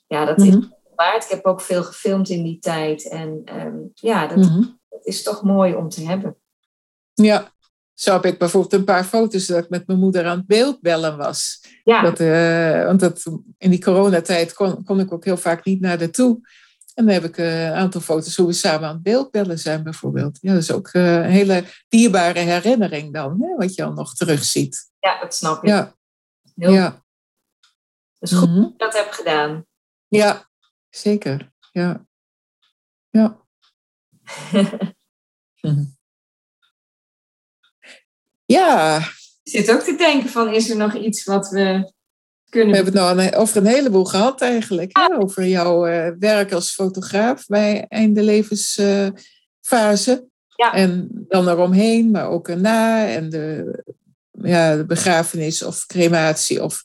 [0.07, 0.65] Ja, dat is Mhm.
[0.97, 1.23] Waard.
[1.23, 3.09] Ik heb ook veel gefilmd in die tijd.
[3.09, 4.61] En ehm, ja, dat, Mhm.
[4.89, 6.37] dat is toch mooi om te hebben.
[7.13, 7.51] Ja,
[7.93, 11.17] zo heb ik bijvoorbeeld een paar foto's dat ik met mijn moeder aan het beeldbellen
[11.17, 11.63] was.
[11.83, 13.23] Ja, Dat, eh, want dat,
[13.57, 16.39] in die coronatijd kon, kon ik ook heel vaak niet naar de toe.
[16.93, 19.83] En dan heb ik eh, een aantal foto's hoe we samen aan het beeldbellen zijn
[19.83, 20.37] bijvoorbeeld.
[20.41, 24.13] Ja, dat is ook eh, een hele dierbare herinnering dan, hè, wat je al nog
[24.15, 24.89] terugziet.
[24.99, 25.69] ja, dat snap ik.
[25.69, 25.95] Ja,
[26.55, 26.89] Heel, ja.
[28.19, 28.67] Dat is goed Mhm.
[28.77, 29.65] dat heb gedaan.
[30.07, 30.45] ja
[30.97, 31.51] zeker.
[31.71, 32.05] Ja.
[33.09, 33.37] Ja.
[38.45, 38.97] Ja,
[39.43, 41.93] Ik zit ook te denken van, is er nog iets wat we
[42.49, 44.97] kunnen We hebben het nou over een heleboel gehad eigenlijk.
[44.97, 45.17] Hè?
[45.17, 49.23] Over jouw eh, werk als fotograaf bij einde levensfase.
[50.55, 50.73] Ja.
[50.73, 53.07] En dan eromheen, maar ook erna.
[53.07, 53.83] En de,
[54.31, 56.83] ja, de begrafenis of crematie of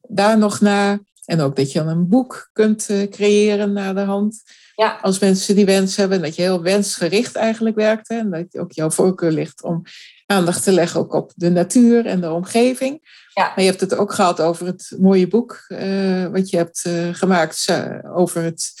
[0.00, 1.00] daar nog na.
[1.24, 4.42] En ook dat je dan een boek kunt eh, creëren naar de hand.
[4.74, 4.98] Ja.
[5.02, 6.16] Als mensen die wens hebben.
[6.16, 8.08] En dat je heel wensgericht eigenlijk werkt.
[8.08, 8.18] Hè?
[8.18, 9.82] En dat ook jouw voorkeur ligt om
[10.26, 13.20] aandacht te leggen ook op de natuur en de omgeving.
[13.34, 13.46] Ja.
[13.46, 17.08] Maar je hebt het ook gehad over het mooie boek eh, wat je hebt eh,
[17.12, 17.66] gemaakt
[18.04, 18.74] over, het,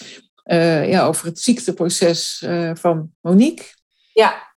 [0.88, 3.64] ja, over het ziekteproces van Monique.
[4.12, 4.54] Ja,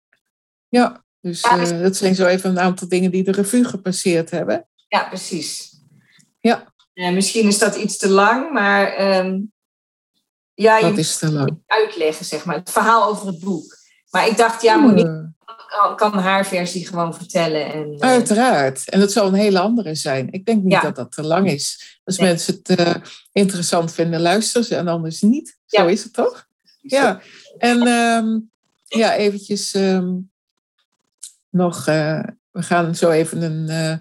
[0.68, 4.66] Ja, dus dus- dat zijn zo even een aantal dingen die de revue gepasseerd hebben.
[4.88, 5.72] ja, precies.
[6.40, 6.73] Ja.
[6.94, 9.40] Eh, misschien is dat iets te lang, maar ehm,
[10.54, 11.58] ja, je Dat is te lang.
[11.66, 12.56] uitleggen, zeg maar.
[12.56, 13.76] Het verhaal over het boek.
[14.10, 15.32] Maar ik dacht, ja, Monique
[15.82, 17.72] Eh, kan, haar versie gewoon vertellen.
[17.72, 18.88] En, eh, Uiteraard.
[18.90, 20.32] En dat zal een hele andere zijn.
[20.32, 20.80] Ik denk niet Ja.
[20.80, 21.98] dat dat te lang is.
[22.04, 22.28] Als Nee.
[22.28, 22.94] mensen het eh,
[23.32, 25.58] interessant vinden, luisteren ze en anders niet.
[25.66, 25.88] Zo Ja.
[25.88, 26.46] is het toch?
[26.80, 27.20] Ja.
[27.58, 28.38] En ehm,
[28.84, 30.12] ja, eventjes ehm,
[31.50, 34.00] nog, we gaan zo even een,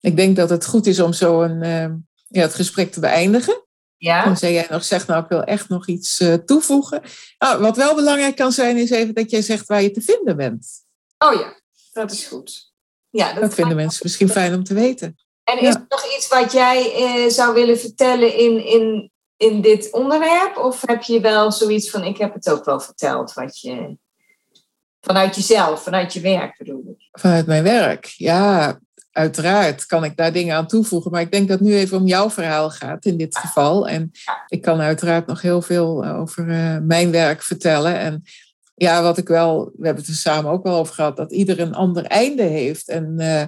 [0.00, 3.64] ik denk dat het goed is om zo een, ja, het gesprek te beëindigen.
[3.96, 7.02] ja, Dan zei jij nog, zeg nou, ik wil echt nog iets eh, toevoegen.
[7.38, 10.36] Ah, wat wel belangrijk kan zijn, is even dat jij zegt waar je te vinden
[10.36, 10.66] bent.
[11.18, 11.60] oh ja,
[11.92, 12.72] dat is goed.
[13.10, 15.16] Ja, dat, Dat vinden mensen misschien fijn om te weten.
[15.44, 15.74] En is ja.
[15.74, 20.56] er nog iets wat jij eh, zou willen vertellen in, in, in dit onderwerp?
[20.56, 23.96] Of heb je wel zoiets van, ik heb het ook wel verteld, wat je...
[25.00, 27.08] Vanuit jezelf, vanuit je werk bedoel ik.
[27.20, 28.80] Vanuit mijn werk, ja,
[29.14, 31.10] uiteraard kan ik daar dingen aan toevoegen.
[31.10, 33.88] Maar ik denk dat het nu even om jouw verhaal gaat in dit geval.
[33.88, 34.10] En
[34.48, 37.98] ik kan uiteraard nog heel veel eh, over eh, mijn werk vertellen.
[37.98, 38.22] En
[38.74, 41.60] ja, wat ik wel, we hebben het er samen ook wel over gehad, dat ieder
[41.60, 42.88] een ander einde heeft.
[42.88, 43.42] En eh,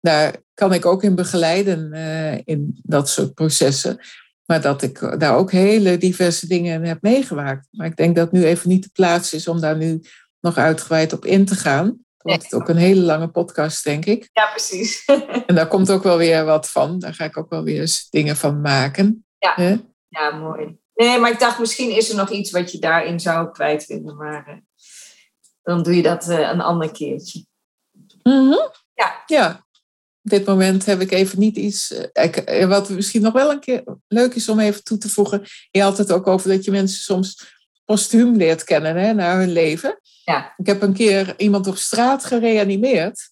[0.00, 1.92] daar kan ik ook in begeleiden
[2.44, 3.98] in dat soort processen.
[4.44, 7.68] Maar dat ik daar ook hele diverse dingen in heb meegemaakt.
[7.70, 10.00] Maar ik denk dat nu even niet de plaats is om daar nu
[10.40, 11.98] nog uitgebreid op in te gaan.
[12.22, 14.28] Dan wordt het ook een hele lange podcast, denk ik.
[14.32, 15.04] Ja, precies.
[15.46, 16.98] En daar komt ook wel weer wat van.
[16.98, 19.24] Daar ga ik ook wel weer eens dingen van maken.
[19.38, 19.78] Ja.
[20.08, 20.76] Ja, mooi.
[20.94, 24.16] Nee, maar ik dacht, misschien is er nog iets wat je daarin zou kwijt willen.
[24.16, 24.56] Maar eh,
[25.62, 27.46] dan doe je dat eh, een ander keertje.
[28.22, 28.56] Mhm.
[28.94, 29.22] Ja.
[29.26, 29.66] ja.
[30.24, 31.92] Op dit moment heb ik even niet iets.
[32.12, 35.44] eh, wat misschien nog wel een keer leuk is om even toe te voegen.
[35.70, 39.52] Je had het ook over dat je mensen soms postuum leert kennen hè, naar hun
[39.52, 40.00] leven.
[40.24, 40.54] Ja.
[40.56, 43.30] Ik heb een keer iemand op straat gereanimeerd.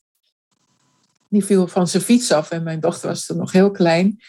[1.28, 4.20] Die viel van zijn fiets af en mijn dochter was toen nog heel klein.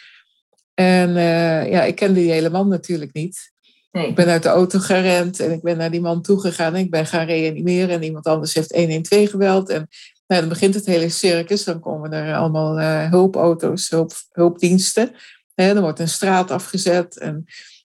[0.74, 3.52] En eh, ja, ik kende die hele man natuurlijk niet.
[3.92, 4.08] Nee.
[4.08, 6.90] Ik ben uit de auto gerend en ik ben naar die man toegegaan en ik
[6.90, 9.68] ben gaan reanimeren en iemand anders heeft 112 gebeld.
[9.68, 9.88] En
[10.26, 15.14] nou, dan begint het hele circus, dan komen er allemaal uh, hulpauto's, hulp, hulpdiensten.
[15.54, 17.44] Hè, dan wordt een straat afgezet en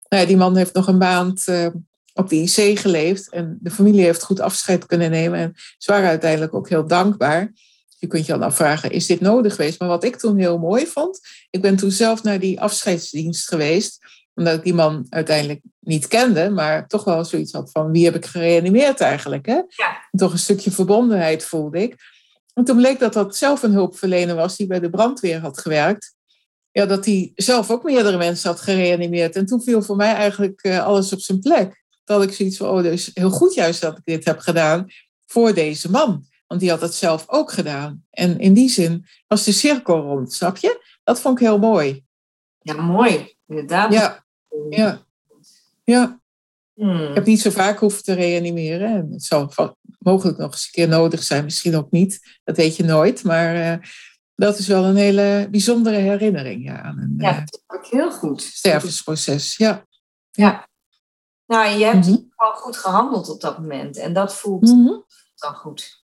[0.09, 1.67] nou, die man heeft nog een maand uh,
[2.17, 6.09] op de IC geleefd en de familie heeft goed afscheid kunnen nemen en ze waren
[6.09, 7.51] uiteindelijk ook heel dankbaar.
[7.99, 9.79] Je kunt je dan afvragen, is dit nodig geweest?
[9.79, 13.99] Maar wat ik toen heel mooi vond, ik ben toen zelf naar die afscheidsdienst geweest
[14.37, 18.15] omdat ik die man uiteindelijk niet kende, maar toch wel zoiets had van wie heb
[18.15, 19.45] ik gereanimeerd eigenlijk.
[19.45, 19.61] Hè?
[19.67, 20.07] Ja.
[20.11, 21.95] Toch een stukje verbondenheid voelde ik.
[22.53, 26.15] En toen bleek dat dat zelf een hulpverlener was die bij de brandweer had gewerkt.
[26.71, 29.35] Ja, dat hij zelf ook meerdere mensen had gereanimeerd.
[29.35, 31.83] En toen viel voor mij eigenlijk uh, alles op zijn plek.
[32.07, 34.87] Dat ik zoiets van, oh, dus heel goed juist dat ik dit heb gedaan
[35.25, 36.25] voor deze man.
[36.47, 38.05] Want die had het zelf ook gedaan.
[38.09, 40.85] En in die zin was de cirkel rond, snap je?
[41.03, 42.03] Dat vond ik heel mooi.
[42.59, 43.35] Ja, mooi.
[43.47, 43.93] Inderdaad.
[43.93, 44.25] Ja,
[44.69, 45.01] ja.
[45.83, 46.19] ja.
[46.73, 47.07] Hmm.
[47.07, 48.89] Ik heb niet zo vaak hoeven te reanimeren.
[48.89, 49.53] En het zal
[49.99, 52.39] mogelijk nog eens een keer nodig zijn, misschien ook niet.
[52.43, 53.23] Dat weet je nooit.
[53.23, 53.85] Maar uh,
[54.35, 58.11] dat is wel een hele bijzondere herinnering ja, aan een ja, dat is ook heel
[58.11, 58.41] goed.
[58.41, 59.57] stervensproces.
[59.57, 59.85] Ja.
[60.31, 60.66] ja.
[61.47, 62.17] Nou, je hebt Mhm.
[62.35, 63.97] gewoon goed gehandeld op dat moment.
[63.97, 64.93] En dat voelt Mhm.
[65.35, 66.03] dan goed.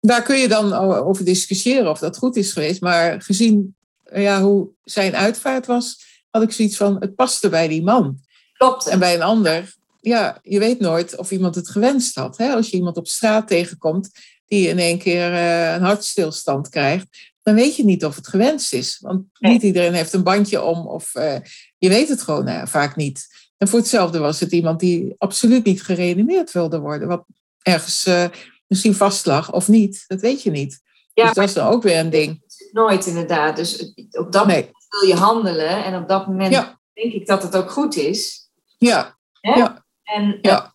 [0.00, 2.80] Daar kun je dan over discussiëren of dat goed is geweest.
[2.80, 3.76] Maar gezien
[4.12, 8.18] ja, hoe zijn uitvaart was, had ik zoiets van: het paste bij die man.
[8.52, 8.86] Klopt.
[8.86, 12.36] En bij een ander, ja, je weet nooit of iemand het gewenst had.
[12.36, 12.52] Hè?
[12.54, 14.10] Als je iemand op straat tegenkomt
[14.46, 17.06] die in één keer uh, een hartstilstand krijgt,
[17.42, 18.98] dan weet je niet of het gewenst is.
[19.00, 19.52] Want Nee.
[19.52, 21.36] niet iedereen heeft een bandje om of uh,
[21.78, 23.26] je weet het gewoon uh, vaak niet.
[23.60, 27.24] En voor hetzelfde was het iemand die absoluut niet gereanimeerd wilde worden, wat
[27.62, 28.24] ergens uh,
[28.66, 30.80] misschien vastlag of niet, dat weet je niet.
[31.12, 32.42] Ja, dus dat is dan ook weer een ding.
[32.72, 33.56] Nooit inderdaad.
[33.56, 34.56] Dus op dat Nee.
[34.56, 36.80] moment wil je handelen en op dat moment Ja.
[36.92, 38.50] denk ik dat het ook goed is.
[38.78, 39.54] Ja, Hè?
[39.54, 39.84] Ja.
[40.02, 40.74] En, Ja.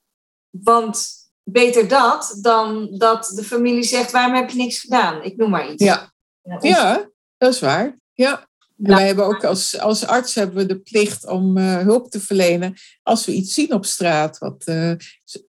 [0.49, 1.07] Want
[1.43, 5.23] beter dat dan dat de familie zegt: waarom heb je niks gedaan?
[5.23, 5.83] Ik noem maar iets.
[5.83, 6.11] ja,
[6.41, 7.95] Ja, ja, dat is waar.
[8.13, 8.47] Ja.
[8.75, 12.73] Wij hebben ook als, als arts hebben we de plicht om uh, hulp te verlenen
[13.03, 14.37] als we iets zien op straat.
[14.37, 14.91] Wat, uh,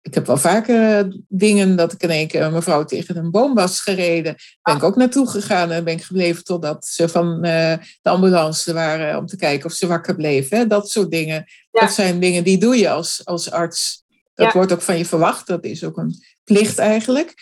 [0.01, 3.31] ik heb wel vaker uh, dingen dat ik in één keer een mevrouw tegen een
[3.31, 4.35] boom was gereden.
[4.61, 9.17] Ben ik ook naartoe gegaan en ben ik gebleven totdat ze van de ambulance waren
[9.17, 10.57] om te kijken of ze wakker bleven.
[10.57, 10.67] Hè?
[10.67, 11.45] Dat soort dingen.
[11.71, 11.81] Ja.
[11.81, 14.03] Dat zijn dingen die doe je als, als arts.
[14.33, 14.53] Dat Ja.
[14.53, 15.47] wordt ook van je verwacht.
[15.47, 17.33] Dat is ook een plicht eigenlijk.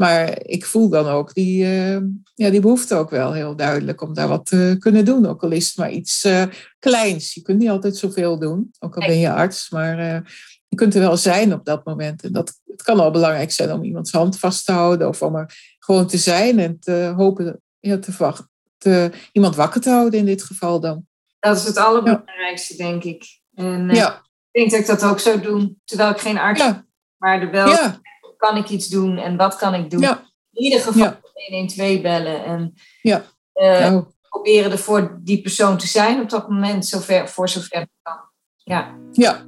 [0.00, 1.98] Maar ik voel dan ook die, uh,
[2.34, 5.26] ja, die behoefte ook wel heel duidelijk om daar wat te kunnen doen.
[5.26, 6.44] Ook al is het maar iets uh,
[6.78, 7.34] kleins.
[7.34, 9.70] Je kunt niet altijd zoveel doen, ook al ben je arts.
[9.70, 10.30] Maar uh,
[10.68, 12.22] je kunt er wel zijn op dat moment.
[12.22, 15.08] En dat, het kan al belangrijk zijn om iemands hand vast te houden.
[15.08, 18.46] Of om er gewoon te zijn en te hopen ja, te, wacht,
[18.78, 21.06] te, iemand wakker te houden in dit geval dan.
[21.40, 22.88] Dat is het allerbelangrijkste, ja.
[22.88, 23.40] denk ik.
[23.54, 24.22] En ja.
[24.50, 26.72] ik denk dat ik dat ook zou doen, terwijl ik geen arts ben.
[26.72, 26.84] Ja.
[27.16, 28.00] Maar er wel Ja.
[28.40, 30.00] Kan ik iets doen en wat kan ik doen.
[30.00, 30.22] Ja.
[30.52, 31.20] In ieder geval Ja.
[31.34, 33.24] 112 bellen en Ja.
[33.52, 37.86] eh, Nou, proberen er voor die persoon te zijn op dat moment, zover, voor zover
[38.02, 38.16] kan.
[38.56, 39.42] Ja, Ja,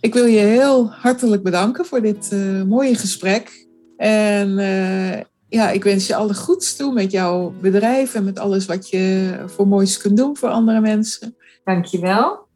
[0.00, 3.66] ik wil je heel hartelijk bedanken voor dit eh, mooie gesprek.
[3.96, 8.66] En eh, ja, ik wens je alle goeds toe met jouw bedrijf en met alles
[8.66, 11.36] wat je voor moois kunt doen voor andere mensen.
[11.64, 12.48] dankjewel.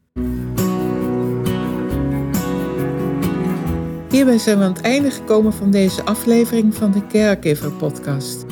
[4.15, 8.45] Hierbij zijn we aan het einde gekomen van deze aflevering van de Caregiver podcast.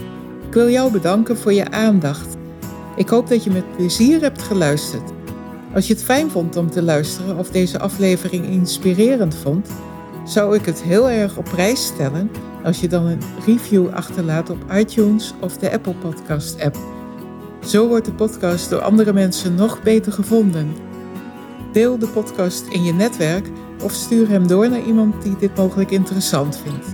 [0.48, 2.38] Ik wil jou bedanken voor je aandacht.
[2.96, 5.12] Ik hoop dat je met plezier hebt geluisterd.
[5.74, 9.70] Als je het fijn vond om te luisteren of deze aflevering inspirerend vond,
[10.26, 12.32] zou ik het heel erg op prijs stellen
[12.64, 16.78] als je dan een review achterlaat op iTunes of de Apple Podcast app.
[17.66, 20.74] Zo wordt de podcast door andere mensen nog beter gevonden.
[21.72, 23.48] Deel de podcast in je netwerk
[23.82, 26.88] of stuur hem door naar iemand die dit mogelijk interessant vindt.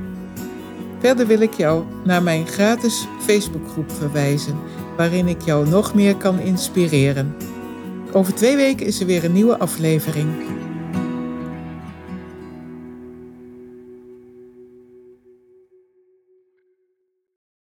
[1.00, 4.56] Verder wil ik jou naar mijn gratis Facebookgroep verwijzen,
[4.98, 7.36] waarin ik jou nog meer kan inspireren.
[8.12, 10.28] Over twee weken is er weer een nieuwe aflevering.